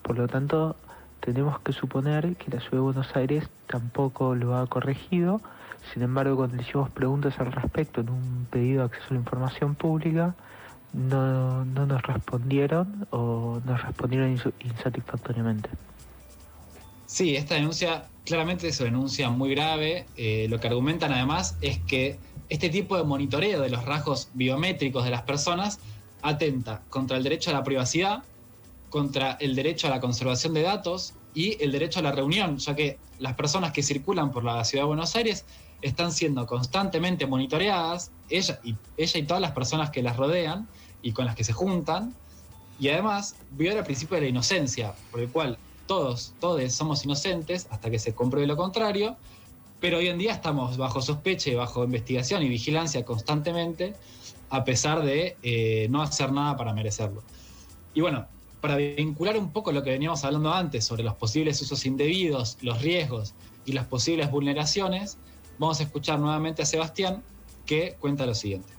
Por 0.03 0.17
lo 0.17 0.27
tanto, 0.27 0.75
tenemos 1.21 1.61
que 1.61 1.73
suponer 1.73 2.35
que 2.37 2.51
la 2.51 2.61
ciudad 2.61 2.79
de 2.79 2.81
Buenos 2.81 3.15
Aires 3.15 3.49
tampoco 3.67 4.35
lo 4.35 4.57
ha 4.57 4.67
corregido 4.67 5.43
sin 5.93 6.03
embargo, 6.03 6.37
cuando 6.37 6.57
le 6.57 6.63
hicimos 6.63 6.91
preguntas 6.91 7.39
al 7.39 7.53
respecto 7.53 8.01
en 8.01 8.11
un 8.11 8.47
pedido 8.51 8.81
de 8.81 8.87
acceso 8.87 9.07
a 9.11 9.15
la 9.15 9.21
información 9.21 9.75
pública, 9.75 10.35
no, 10.93 11.65
nos 11.65 12.03
respondieron 12.03 13.07
o 13.11 13.61
nos 13.65 13.83
respondieron 13.83 14.39
insatisfactoriamente. 14.61 15.69
Sí, 17.07 17.37
esta 17.37 17.55
denuncia 17.55 18.07
claramente 18.25 18.69
es 18.69 18.81
una 18.81 18.91
denuncia 18.91 19.31
muy 19.31 19.51
grave. 19.51 20.07
Eh, 20.17 20.47
lo 20.51 20.61
que 20.61 20.69
argumentan 20.69 21.13
además 21.13 21.57
es 21.61 21.79
que 21.81 22.19
este 22.49 22.69
tipo 22.69 22.97
de 22.97 23.05
monitoreo 23.05 23.61
de 23.61 23.71
los 23.71 23.85
rasgos 23.85 24.29
biométricos 24.35 25.05
de 25.05 25.11
las 25.11 25.23
personas 25.23 25.79
atenta 26.23 26.83
contra 26.91 27.17
el 27.17 27.23
derecho 27.23 27.51
a 27.51 27.55
la 27.55 27.63
privacidad, 27.63 28.23
contra 28.91 29.33
el 29.41 29.55
derecho 29.55 29.87
a 29.87 29.91
la 29.91 30.01
conservación 30.01 30.55
de 30.55 30.63
datos 30.63 31.15
y 31.35 31.63
el 31.63 31.73
derecho 31.73 32.01
a 32.01 32.03
la 32.03 32.13
reunión, 32.13 32.59
ya 32.59 32.75
que 32.75 32.99
las 33.19 33.35
personas 33.35 33.73
que 33.73 33.83
circulan 33.83 34.31
por 34.31 34.45
la 34.45 34.65
ciudad 34.65 34.85
de 34.85 34.89
Buenos 34.89 35.15
Aires 35.17 35.45
están 35.83 36.13
siendo 36.13 36.47
constantemente 36.47 37.27
monitoreadas, 37.27 38.11
ella 38.29 38.61
y, 38.65 38.75
ella 38.97 39.19
y 39.19 39.23
todas 39.23 39.41
las 39.41 39.53
personas 39.53 39.91
que 39.91 40.03
las 40.03 40.17
rodean 40.17 40.69
y 41.03 41.13
con 41.13 41.25
las 41.27 41.35
que 41.35 41.45
se 41.45 41.53
juntan, 41.53 42.15
y 42.81 42.89
además 42.89 43.37
viola 43.53 43.81
el 43.81 43.85
principio 43.85 44.17
de 44.17 44.23
la 44.23 44.29
inocencia, 44.29 44.95
por 45.11 45.21
el 45.21 45.29
cual 45.29 45.59
todos, 45.87 46.35
todos 46.41 46.73
somos 46.73 47.05
inocentes 47.05 47.67
hasta 47.71 47.91
que 47.91 47.99
se 47.99 48.15
compruebe 48.15 48.47
lo 48.47 48.57
contrario, 48.57 49.17
pero 49.81 49.99
hoy 49.99 50.09
en 50.09 50.19
día 50.19 50.33
estamos 50.33 50.77
bajo 50.77 51.01
sospecha 51.01 51.51
y 51.51 51.55
bajo 51.55 51.85
investigación 51.85 52.43
y 52.43 52.49
vigilancia 52.49 53.05
constantemente, 53.05 53.95
a 54.51 54.65
pesar 54.65 55.03
de 55.03 55.37
eh, 55.43 55.87
no 55.91 56.03
hacer 56.03 56.33
nada 56.33 56.57
para 56.57 56.73
merecerlo. 56.73 57.23
Y 57.95 58.01
bueno, 58.01 58.27
para 58.61 58.77
vincular 58.77 59.37
un 59.37 59.53
poco 59.53 59.73
lo 59.73 59.83
que 59.83 59.91
veníamos 59.91 60.25
hablando 60.25 60.53
antes 60.53 60.85
sobre 60.85 61.05
los 61.05 61.15
posibles 61.15 61.61
usos 61.63 61.87
indebidos, 61.87 62.59
los 62.61 62.83
riesgos 62.83 63.35
y 63.65 63.73
las 63.73 63.87
posibles 63.87 64.31
vulneraciones, 64.31 65.19
Vamos 65.59 65.81
a 65.81 65.83
escuchar 65.83 66.21
nuevamente 66.21 66.63
a 66.63 66.65
Sebastián 66.65 67.23
que 67.67 67.97
cuenta 67.99 68.25
lo 68.25 68.35
siguiente. 68.35 68.73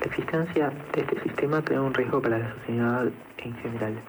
La 0.00 0.06
existencia 0.06 0.72
de 0.92 1.00
este 1.00 1.22
sistema 1.22 1.64
crea 1.64 1.80
un 1.80 1.94
riesgo 1.94 2.20
para 2.20 2.38
la 2.38 2.54
sociedad 2.54 3.06
en 3.38 3.54
general. 3.56 4.00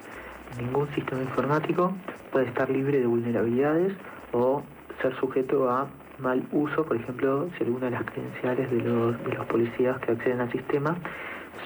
Ningún 0.60 0.88
sistema 0.96 1.22
informático 1.22 1.94
puede 2.32 2.48
estar 2.48 2.68
libre 2.70 3.00
de 3.00 3.06
vulnerabilidades 3.06 3.94
o 4.34 4.64
ser 5.02 5.16
sujeto 5.20 5.70
a 5.70 5.88
mal 6.18 6.46
uso, 6.52 6.84
por 6.84 6.98
ejemplo, 6.98 7.48
si 7.58 7.64
alguna 7.64 7.86
de 7.86 7.92
las 7.92 8.04
credenciales 8.06 8.72
de 8.72 8.82
los, 8.82 9.24
de 9.24 9.34
los 9.34 9.46
policías 9.46 9.98
que 10.00 10.12
acceden 10.12 10.42
al 10.42 10.52
sistema 10.52 10.98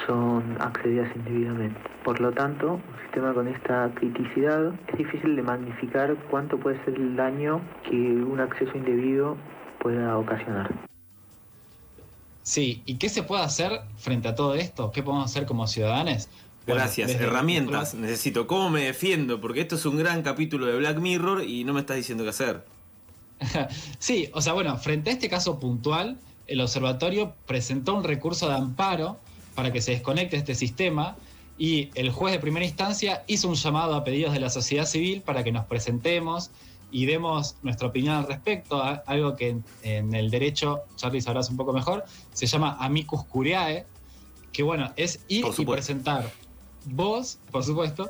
son 0.05 0.57
accedidas 0.59 1.09
indebidamente. 1.15 1.79
Por 2.03 2.19
lo 2.19 2.31
tanto, 2.31 2.73
un 2.73 3.01
sistema 3.03 3.33
con 3.33 3.47
esta 3.47 3.89
criticidad 3.95 4.73
es 4.87 4.97
difícil 4.97 5.35
de 5.35 5.41
magnificar 5.41 6.15
cuánto 6.29 6.57
puede 6.57 6.83
ser 6.83 6.95
el 6.95 7.15
daño 7.15 7.61
que 7.89 7.95
un 7.95 8.39
acceso 8.39 8.75
indebido 8.77 9.37
pueda 9.83 10.17
ocasionar. 10.17 10.73
Sí, 12.41 12.81
¿y 12.85 12.95
qué 12.95 13.09
se 13.09 13.23
puede 13.23 13.43
hacer 13.43 13.81
frente 13.97 14.29
a 14.29 14.35
todo 14.35 14.55
esto? 14.55 14.91
¿Qué 14.91 15.03
podemos 15.03 15.29
hacer 15.29 15.45
como 15.45 15.67
ciudadanos? 15.67 16.29
Gracias, 16.65 17.11
herramientas 17.11 17.93
necesito. 17.93 18.47
¿Cómo 18.47 18.69
me 18.69 18.85
defiendo? 18.85 19.41
Porque 19.41 19.61
esto 19.61 19.75
es 19.75 19.85
un 19.85 19.97
gran 19.97 20.23
capítulo 20.23 20.65
de 20.65 20.77
Black 20.77 20.97
Mirror 20.99 21.43
y 21.43 21.65
no 21.65 21.73
me 21.73 21.81
estás 21.81 21.97
diciendo 21.97 22.23
qué 22.23 22.29
hacer. 22.29 22.65
sí, 23.99 24.29
o 24.33 24.41
sea, 24.41 24.53
bueno, 24.53 24.77
frente 24.77 25.09
a 25.09 25.13
este 25.13 25.29
caso 25.29 25.59
puntual, 25.59 26.17
el 26.47 26.61
observatorio 26.61 27.33
presentó 27.45 27.95
un 27.95 28.03
recurso 28.03 28.47
de 28.47 28.55
amparo 28.55 29.19
para 29.55 29.71
que 29.73 29.81
se 29.81 29.91
desconecte 29.91 30.37
este 30.37 30.55
sistema 30.55 31.17
y 31.57 31.89
el 31.95 32.11
juez 32.11 32.33
de 32.33 32.39
primera 32.39 32.65
instancia 32.65 33.23
hizo 33.27 33.47
un 33.49 33.55
llamado 33.55 33.95
a 33.95 34.03
pedidos 34.03 34.33
de 34.33 34.39
la 34.39 34.49
sociedad 34.49 34.85
civil 34.85 35.21
para 35.21 35.43
que 35.43 35.51
nos 35.51 35.65
presentemos 35.65 36.51
y 36.93 37.07
demos 37.07 37.57
nuestra 37.63 37.87
opinión 37.87 38.15
al 38.15 38.27
respecto, 38.27 38.81
algo 38.81 39.35
que 39.35 39.57
en, 39.81 40.13
el 40.13 40.29
derecho, 40.29 40.83
Charlie 40.95 41.21
sabrás 41.21 41.49
un 41.49 41.57
poco 41.57 41.73
mejor, 41.73 42.05
se 42.31 42.45
llama 42.45 42.77
amicus 42.79 43.25
curiae, 43.25 43.85
que 44.51 44.61
bueno, 44.61 44.93
es 44.95 45.19
ir 45.27 45.43
y 45.57 45.65
presentar 45.65 46.31
vos, 46.85 47.39
por 47.51 47.63
supuesto, 47.63 48.09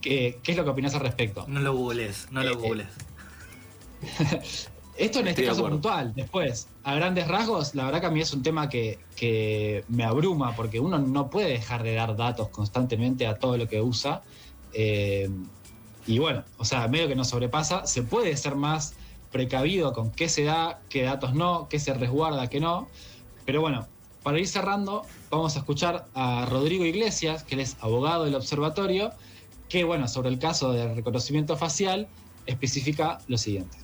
qué 0.00 0.40
es 0.46 0.56
lo 0.56 0.62
que 0.62 0.70
opinás 0.70 0.94
al 0.94 1.00
respecto. 1.00 1.44
No 1.48 1.58
lo 1.58 1.74
googles, 1.74 2.28
no 2.30 2.44
lo 2.44 2.52
eh, 2.52 2.54
googles. 2.54 2.88
Esto 4.96 5.18
en 5.18 5.28
este 5.28 5.44
caso 5.44 5.68
puntual, 5.68 6.14
después, 6.14 6.68
a 6.84 6.94
grandes 6.94 7.26
rasgos, 7.26 7.74
la 7.74 7.86
verdad 7.86 8.00
que 8.02 8.06
a 8.06 8.10
mí 8.10 8.20
es 8.20 8.32
un 8.32 8.44
tema 8.44 8.68
que, 8.68 9.00
que, 9.16 9.84
me 9.88 10.04
abruma, 10.04 10.54
porque 10.54 10.78
uno 10.78 10.98
no 10.98 11.28
puede 11.28 11.48
dejar 11.48 11.82
de 11.82 11.94
dar 11.94 12.14
datos 12.14 12.50
constantemente 12.50 13.26
a 13.26 13.34
todo 13.34 13.56
lo 13.56 13.66
que 13.66 13.80
usa. 13.80 14.22
Eh, 14.74 15.28
y 16.06 16.18
bueno, 16.18 16.44
o 16.58 16.64
sea, 16.64 16.88
medio 16.88 17.08
que 17.08 17.14
nos 17.14 17.28
sobrepasa, 17.28 17.86
se 17.86 18.02
puede 18.02 18.36
ser 18.36 18.56
más 18.56 18.94
precavido 19.30 19.92
con 19.92 20.10
qué 20.10 20.28
se 20.28 20.44
da, 20.44 20.80
qué 20.88 21.02
datos 21.02 21.34
no, 21.34 21.68
qué 21.68 21.78
se 21.78 21.94
resguarda, 21.94 22.48
qué 22.48 22.60
no. 22.60 22.88
Pero 23.46 23.60
bueno, 23.60 23.86
para 24.22 24.38
ir 24.38 24.46
cerrando, 24.46 25.02
vamos 25.30 25.56
a 25.56 25.60
escuchar 25.60 26.06
a 26.14 26.46
Rodrigo 26.46 26.84
Iglesias, 26.84 27.42
que 27.42 27.54
él 27.54 27.60
es 27.60 27.76
abogado 27.80 28.24
del 28.24 28.34
observatorio, 28.34 29.12
que 29.68 29.84
bueno, 29.84 30.06
sobre 30.08 30.28
el 30.28 30.38
caso 30.38 30.72
del 30.72 30.94
reconocimiento 30.94 31.56
facial, 31.56 32.08
especifica 32.46 33.18
lo 33.28 33.38
siguiente. 33.38 33.81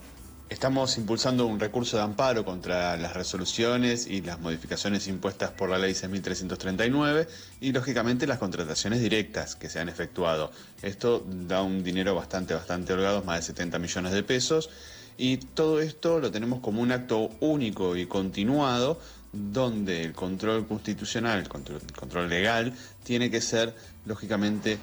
Estamos 0.49 0.97
impulsando 0.97 1.47
un 1.47 1.61
recurso 1.61 1.99
de 1.99 2.05
amparo 2.05 2.43
contra 2.43 2.97
las 2.97 3.13
resoluciones 3.13 4.07
y 4.07 4.23
las 4.23 4.41
modificaciones 4.41 5.07
impuestas 5.07 5.51
por 5.51 5.69
la 5.69 5.77
Ley 5.77 5.93
6.339 5.93 7.29
y, 7.61 7.73
lógicamente, 7.73 8.27
las 8.27 8.39
contrataciones 8.39 9.03
directas 9.03 9.57
que 9.57 9.69
se 9.69 9.79
han 9.79 9.91
efectuado. 9.91 10.51
Esto 10.81 11.23
da 11.29 11.63
un 11.63 11.85
dinero 11.85 12.15
bastante, 12.15 12.55
bastante 12.55 12.95
holgado, 12.95 13.23
más 13.25 13.41
de 13.41 13.43
70 13.43 13.79
millones 13.79 14.13
de 14.13 14.23
pesos, 14.23 14.71
y 15.19 15.37
todo 15.37 15.81
esto 15.81 16.19
lo 16.19 16.31
tenemos 16.31 16.61
como 16.61 16.81
un 16.81 16.93
acto 16.93 17.29
único 17.41 17.95
y 17.95 18.07
continuado 18.07 18.99
donde 19.33 20.03
el 20.03 20.15
control 20.15 20.67
constitucional, 20.67 21.41
el 21.41 21.49
control, 21.49 21.83
el 21.87 21.93
control 21.95 22.31
legal, 22.31 22.73
tiene 23.05 23.31
que 23.31 23.43
ser, 23.43 23.75
lógicamente, 24.07 24.79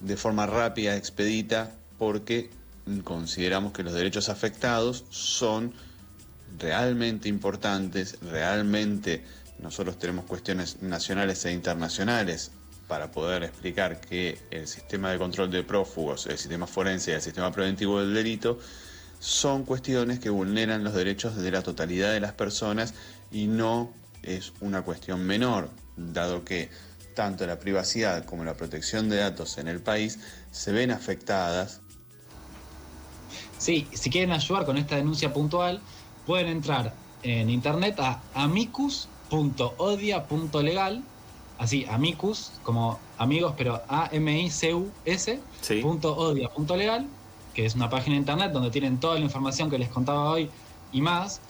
de 0.00 0.16
forma 0.18 0.44
rápida, 0.44 0.96
expedita, 0.96 1.72
porque 1.96 2.50
consideramos 3.04 3.72
que 3.72 3.82
los 3.82 3.94
derechos 3.94 4.28
afectados 4.28 5.04
son 5.10 5.72
realmente 6.58 7.28
importantes, 7.28 8.18
realmente 8.22 9.24
nosotros 9.58 9.98
tenemos 9.98 10.24
cuestiones 10.24 10.82
nacionales 10.82 11.44
e 11.44 11.52
internacionales 11.52 12.52
para 12.86 13.10
poder 13.10 13.42
explicar 13.42 14.00
que 14.00 14.38
el 14.50 14.66
sistema 14.66 15.10
de 15.10 15.18
control 15.18 15.50
de 15.50 15.62
prófugos, 15.62 16.26
el 16.26 16.38
sistema 16.38 16.66
forense 16.66 17.10
y 17.10 17.14
el 17.14 17.20
sistema 17.22 17.52
preventivo 17.52 18.00
del 18.00 18.14
delito 18.14 18.58
son 19.20 19.64
cuestiones 19.64 20.20
que 20.20 20.30
vulneran 20.30 20.84
los 20.84 20.94
derechos 20.94 21.36
de 21.36 21.50
la 21.50 21.62
totalidad 21.62 22.12
de 22.12 22.20
las 22.20 22.32
personas 22.32 22.94
y 23.30 23.46
no 23.46 23.92
es 24.22 24.52
una 24.60 24.82
cuestión 24.82 25.24
menor, 25.24 25.68
dado 25.96 26.44
que 26.44 26.70
tanto 27.14 27.46
la 27.46 27.58
privacidad 27.58 28.24
como 28.24 28.44
la 28.44 28.54
protección 28.54 29.08
de 29.08 29.16
datos 29.16 29.58
en 29.58 29.68
el 29.68 29.80
país 29.80 30.18
se 30.52 30.72
ven 30.72 30.90
afectadas. 30.90 31.80
Sí, 33.58 33.86
si 33.92 34.10
quieren 34.10 34.32
ayudar 34.32 34.64
con 34.64 34.76
esta 34.76 34.96
denuncia 34.96 35.32
puntual, 35.32 35.80
pueden 36.26 36.48
entrar 36.48 36.92
en 37.22 37.48
internet 37.50 38.00
a 38.00 38.20
amicus.odia.legal 38.34 41.04
así, 41.58 41.84
amicus, 41.90 42.52
como 42.62 42.98
amigos, 43.18 43.52
pero 43.56 43.82
A-M-I-C-U-S, 43.88 45.40
punto 45.82 46.16
odia, 46.16 46.48
punto 46.48 46.76
legal, 46.76 47.08
que 47.52 47.66
es 47.66 47.74
una 47.74 47.90
página 47.90 48.14
de 48.14 48.20
internet 48.20 48.52
donde 48.52 48.70
tienen 48.70 49.00
toda 49.00 49.16
la 49.16 49.24
información 49.24 49.68
que 49.68 49.78
les 49.78 49.88
contaba 49.88 50.30
hoy 50.30 50.48
y 50.92 51.00
más, 51.02 51.40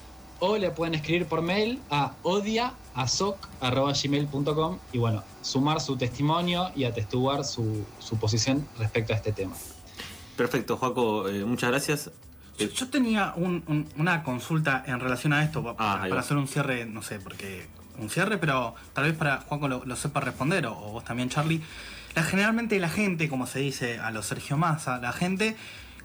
o 0.40 0.56
le 0.56 0.70
pueden 0.70 0.94
escribir 0.94 1.26
por 1.26 1.42
mail 1.42 1.82
a 1.90 2.14
odiaasoc.gmail.com 2.22 4.78
y 4.92 4.98
bueno, 4.98 5.24
sumar 5.42 5.80
su 5.80 5.96
testimonio 5.96 6.70
y 6.74 6.84
atestiguar 6.84 7.44
su, 7.44 7.84
su 7.98 8.16
posición 8.16 8.66
respecto 8.78 9.12
a 9.12 9.16
este 9.16 9.32
tema. 9.32 9.56
Perfecto, 10.38 10.76
Joaco, 10.76 11.28
eh, 11.28 11.44
muchas 11.44 11.70
gracias. 11.70 12.10
Yo, 12.58 12.88
tenía 12.88 13.34
una 13.36 14.22
consulta 14.22 14.84
en 14.86 15.00
relación 15.00 15.32
a 15.32 15.42
esto, 15.42 15.74
ah, 15.78 16.06
para 16.08 16.20
hacer 16.20 16.36
un 16.36 16.46
cierre, 16.46 16.86
no 16.86 17.02
sé, 17.02 17.18
porque 17.18 17.66
un 17.98 18.08
cierre, 18.08 18.38
pero 18.38 18.76
tal 18.92 19.04
vez 19.04 19.16
para 19.16 19.38
Juanco 19.38 19.66
lo, 19.66 19.96
sepa 19.96 20.20
responder, 20.20 20.66
o, 20.66 20.74
vos 20.74 21.04
también, 21.04 21.28
Charlie. 21.28 21.60
La, 22.14 22.22
generalmente 22.22 22.78
la 22.78 22.88
gente, 22.88 23.28
como 23.28 23.48
se 23.48 23.58
dice 23.58 23.98
a 23.98 24.12
los 24.12 24.26
Sergio 24.26 24.56
Massa, 24.56 24.98
la 24.98 25.12
gente, 25.12 25.56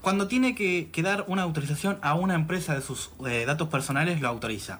cuando 0.02 0.28
tiene 0.28 0.56
que, 0.56 0.90
dar 1.04 1.26
una 1.28 1.44
autorización 1.44 2.00
a 2.02 2.16
una 2.16 2.34
empresa 2.34 2.74
de 2.74 2.82
sus 2.82 3.12
eh, 3.28 3.46
datos 3.46 3.70
personales, 3.70 4.20
lo 4.20 4.30
autoriza. 4.30 4.80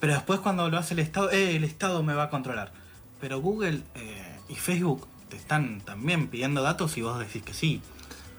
Pero 0.00 0.12
después 0.12 0.40
cuando 0.40 0.68
lo 0.70 0.76
hace 0.76 0.94
el 0.94 1.00
Estado, 1.00 1.30
eh, 1.30 1.54
el 1.54 1.62
Estado 1.62 2.02
me 2.02 2.14
va 2.14 2.24
a 2.24 2.30
controlar. 2.30 2.72
Pero 3.20 3.40
Google 3.40 3.82
eh, 3.94 4.38
y 4.48 4.56
Facebook 4.56 5.06
te 5.28 5.36
están 5.36 5.82
también 5.82 6.26
pidiendo 6.26 6.62
datos 6.62 6.96
y 6.98 7.02
vos 7.02 7.20
decís 7.20 7.42
que 7.44 7.54
sí. 7.54 7.80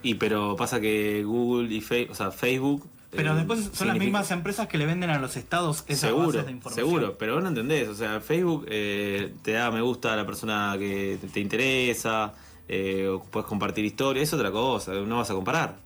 Y 0.02 0.16
pero 0.16 0.56
pasa 0.56 0.80
que 0.80 1.24
Google 1.24 1.74
y 1.74 1.82
Facebook, 1.82 2.12
o 2.12 2.16
sea, 2.16 2.32
Facebook 2.32 2.90
pero 3.12 3.34
eh, 3.34 3.38
después 3.38 3.72
son 3.74 3.88
las 3.88 3.98
mismas 3.98 4.30
empresas 4.32 4.68
que 4.68 4.78
le 4.78 4.86
venden 4.86 5.10
a 5.10 5.18
los 5.18 5.36
estados 5.36 5.84
esas 5.88 6.12
seguro, 6.12 6.44
de 6.44 6.52
información. 6.52 6.88
Seguro, 6.88 7.18
pero 7.18 7.36
vos 7.36 7.44
no 7.44 7.50
entendés. 7.50 7.88
O 7.88 7.96
sea, 7.96 8.22
Facebook 8.22 8.68
eh, 8.70 9.34
te 9.42 9.54
da 9.54 9.72
me 9.72 9.82
gusta 9.82 10.14
a 10.14 10.16
la 10.16 10.26
persona 10.26 10.76
que 10.78 11.18
te, 11.34 11.40
interesa, 11.40 12.34
eh, 12.68 13.08
o 13.08 13.24
puedes 13.24 13.48
compartir 13.48 13.84
historia, 13.86 14.22
es 14.22 14.32
otra 14.32 14.52
cosa, 14.52 14.94
no 14.94 15.18
vas 15.18 15.32
a 15.32 15.34
comparar. 15.34 15.78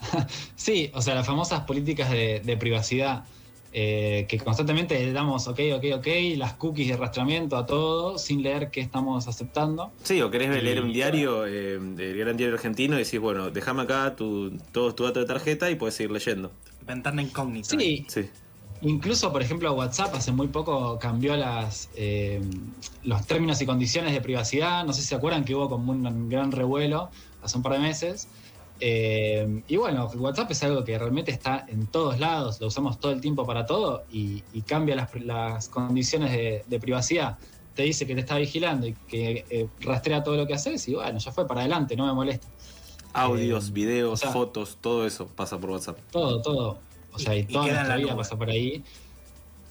sí, 0.56 0.90
o 0.94 1.02
sea, 1.02 1.14
las 1.14 1.26
famosas 1.26 1.64
políticas 1.64 2.10
de 2.10 2.56
privacidad 2.58 3.24
eh, 3.80 4.26
que 4.28 4.40
constantemente 4.40 4.98
le 4.98 5.12
damos 5.12 5.46
ok, 5.46 5.60
ok, 5.76 5.84
ok, 5.98 6.06
las 6.36 6.54
cookies 6.54 6.88
de 6.88 6.94
arrastramiento 6.94 7.56
a 7.56 7.64
todo 7.64 8.18
sin 8.18 8.42
leer 8.42 8.70
qué 8.72 8.80
estamos 8.80 9.28
aceptando. 9.28 9.92
Sí, 10.02 10.20
o 10.20 10.32
querés 10.32 10.50
leer 10.64 10.82
un 10.82 10.92
diario, 10.92 11.46
eh, 11.46 11.74
el 11.74 12.18
gran 12.18 12.36
diario 12.36 12.56
argentino, 12.56 12.96
y 12.96 13.04
decís, 13.04 13.20
bueno, 13.20 13.50
déjame 13.50 13.82
acá 13.82 14.16
tu, 14.16 14.50
todo 14.72 14.96
tu 14.96 15.04
dato 15.04 15.20
de 15.20 15.26
tarjeta 15.26 15.70
y 15.70 15.76
puedes 15.76 15.94
seguir 15.94 16.10
leyendo. 16.10 16.50
Ventana 16.88 17.22
incógnita. 17.22 17.68
Sí. 17.78 18.04
sí. 18.08 18.28
Incluso, 18.80 19.30
por 19.30 19.42
ejemplo, 19.42 19.72
WhatsApp 19.74 20.12
hace 20.12 20.32
muy 20.32 20.48
poco 20.48 20.98
cambió 20.98 21.36
las, 21.36 21.88
eh, 21.94 22.40
los 23.04 23.26
términos 23.28 23.62
y 23.62 23.66
condiciones 23.66 24.12
de 24.12 24.20
privacidad. 24.20 24.84
No 24.84 24.92
sé 24.92 25.02
si 25.02 25.06
se 25.06 25.14
acuerdan 25.14 25.44
que 25.44 25.54
hubo 25.54 25.68
como 25.68 25.92
un 25.92 26.28
gran 26.28 26.50
revuelo 26.50 27.10
hace 27.44 27.56
un 27.56 27.62
par 27.62 27.74
de 27.74 27.78
meses 27.78 28.26
eh, 28.80 29.62
y 29.66 29.76
bueno, 29.76 30.06
WhatsApp 30.06 30.50
es 30.52 30.62
algo 30.62 30.84
que 30.84 30.98
realmente 30.98 31.30
está 31.32 31.66
en 31.68 31.86
todos 31.86 32.18
lados, 32.18 32.60
lo 32.60 32.68
usamos 32.68 33.00
todo 33.00 33.12
el 33.12 33.20
tiempo 33.20 33.46
para 33.46 33.66
todo 33.66 34.04
y, 34.10 34.42
cambia 34.66 35.08
las, 35.24 35.68
condiciones 35.68 36.32
de, 36.68 36.80
privacidad. 36.80 37.38
Te 37.74 37.82
dice 37.84 38.06
que 38.06 38.14
te 38.14 38.20
está 38.20 38.36
vigilando 38.36 38.86
y 38.86 38.92
que 38.92 39.44
eh, 39.50 39.68
rastrea 39.80 40.22
todo 40.22 40.36
lo 40.36 40.46
que 40.46 40.54
haces 40.54 40.86
y 40.88 40.94
bueno, 40.94 41.18
ya 41.18 41.32
fue 41.32 41.46
para 41.46 41.60
adelante, 41.60 41.96
no 41.96 42.06
me 42.06 42.12
molesta. 42.12 42.46
Audios, 43.12 43.68
eh, 43.68 43.72
videos, 43.72 44.22
fotos, 44.22 44.78
todo 44.80 45.06
eso 45.06 45.26
pasa 45.26 45.58
por 45.58 45.70
WhatsApp. 45.70 45.98
Todo, 46.10 46.42
todo. 46.42 46.78
O 47.12 47.18
sea, 47.18 47.34
y, 47.34 47.44
toda 47.44 47.66
nuestra 47.66 47.96
vida 47.96 48.16
pasa 48.16 48.36
por 48.36 48.50
ahí. 48.50 48.84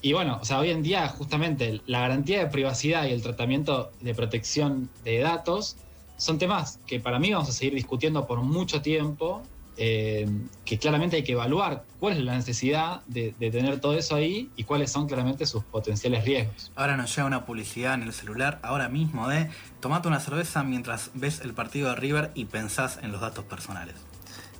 Y 0.01 0.13
bueno, 0.13 0.39
o 0.41 0.45
sea, 0.45 0.59
hoy 0.59 0.69
en 0.69 0.83
día 0.83 1.07
justamente 1.09 1.81
la 1.85 2.01
garantía 2.01 2.39
de 2.39 2.47
privacidad 2.47 3.05
y 3.05 3.11
el 3.11 3.21
tratamiento 3.21 3.91
de 4.01 4.13
protección 4.13 4.89
de 5.03 5.19
datos 5.19 5.77
son 6.17 6.37
temas 6.37 6.79
que 6.85 6.99
para 6.99 7.19
mí 7.19 7.31
vamos 7.31 7.49
a 7.49 7.51
seguir 7.51 7.75
discutiendo 7.75 8.25
por 8.27 8.41
mucho 8.41 8.81
tiempo, 8.81 9.43
eh, 9.79 10.27
que 10.65 10.79
claramente 10.79 11.17
hay 11.17 11.23
que 11.23 11.33
evaluar 11.33 11.83
cuál 11.99 12.13
es 12.13 12.23
la 12.23 12.35
necesidad 12.35 13.01
de, 13.05 13.31
tener 13.33 13.79
todo 13.79 13.95
eso 13.95 14.15
ahí 14.15 14.49
y 14.55 14.63
cuáles 14.63 14.91
son 14.91 15.07
claramente 15.07 15.45
sus 15.45 15.63
potenciales 15.63 16.25
riesgos. 16.25 16.71
Ahora 16.75 16.97
nos 16.97 17.15
llega 17.15 17.27
una 17.27 17.45
publicidad 17.45 17.93
en 17.93 18.01
el 18.01 18.11
celular 18.11 18.59
ahora 18.63 18.89
mismo 18.89 19.29
de 19.29 19.49
tomate 19.79 20.07
una 20.07 20.19
cerveza 20.19 20.63
mientras 20.63 21.11
ves 21.13 21.41
el 21.41 21.53
partido 21.53 21.89
de 21.89 21.95
River 21.95 22.31
y 22.33 22.45
pensás 22.45 22.97
en 23.03 23.11
los 23.11 23.21
datos 23.21 23.45
personales. 23.45 23.95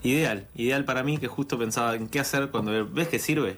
Ideal, 0.04 0.48
ideal 0.56 0.86
para 0.86 1.02
mí 1.02 1.18
que 1.18 1.28
justo 1.28 1.58
pensaba 1.58 1.96
en 1.96 2.08
qué 2.08 2.20
hacer 2.20 2.52
cuando 2.52 2.88
ves 2.88 3.08
que 3.08 3.18
sirve 3.18 3.58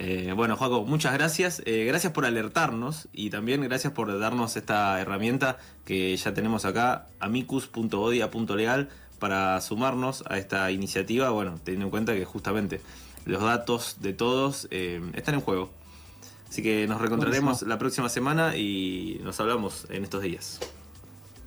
eh, 0.00 0.32
bueno, 0.32 0.56
Juaco, 0.56 0.84
muchas 0.84 1.12
gracias. 1.12 1.60
Eh, 1.66 1.84
gracias 1.84 2.12
por 2.12 2.24
alertarnos 2.24 3.08
y 3.12 3.30
también 3.30 3.62
gracias 3.62 3.92
por 3.92 4.16
darnos 4.20 4.56
esta 4.56 5.00
herramienta 5.00 5.58
que 5.84 6.16
ya 6.16 6.32
tenemos 6.32 6.64
acá, 6.64 7.08
amicus.odia.legal, 7.18 8.90
para 9.18 9.60
sumarnos 9.60 10.22
a 10.28 10.38
esta 10.38 10.70
iniciativa. 10.70 11.30
Bueno, 11.30 11.58
teniendo 11.64 11.86
en 11.86 11.90
cuenta 11.90 12.14
que 12.14 12.24
justamente 12.24 12.80
los 13.24 13.42
datos 13.42 13.96
de 14.00 14.12
todos 14.12 14.68
eh, 14.70 15.02
están 15.14 15.34
en 15.34 15.40
juego. 15.40 15.70
Así 16.48 16.62
que 16.62 16.86
nos 16.86 17.00
reencontraremos 17.00 17.62
la 17.62 17.76
próxima 17.78 18.08
semana 18.08 18.56
y 18.56 19.20
nos 19.24 19.40
hablamos 19.40 19.88
en 19.90 20.04
estos 20.04 20.22
días. 20.22 20.60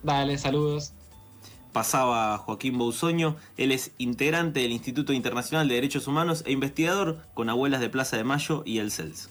Dale, 0.04 0.38
saludos 0.38 0.92
pasaba 1.72 2.38
Joaquín 2.38 2.78
Bousoño. 2.78 3.36
Él 3.58 3.72
es 3.72 3.92
integrante 3.98 4.60
del 4.60 4.72
Instituto 4.72 5.14
Internacional 5.14 5.68
de 5.68 5.76
Derechos 5.76 6.08
Humanos 6.08 6.44
e 6.46 6.52
investigador 6.52 7.18
con 7.34 7.50
Abuelas 7.50 7.82
de 7.82 7.90
Plaza 7.90 8.18
de 8.18 8.24
Mayo 8.24 8.62
y 8.66 8.78
el 8.78 8.92
CELS. 8.92 9.31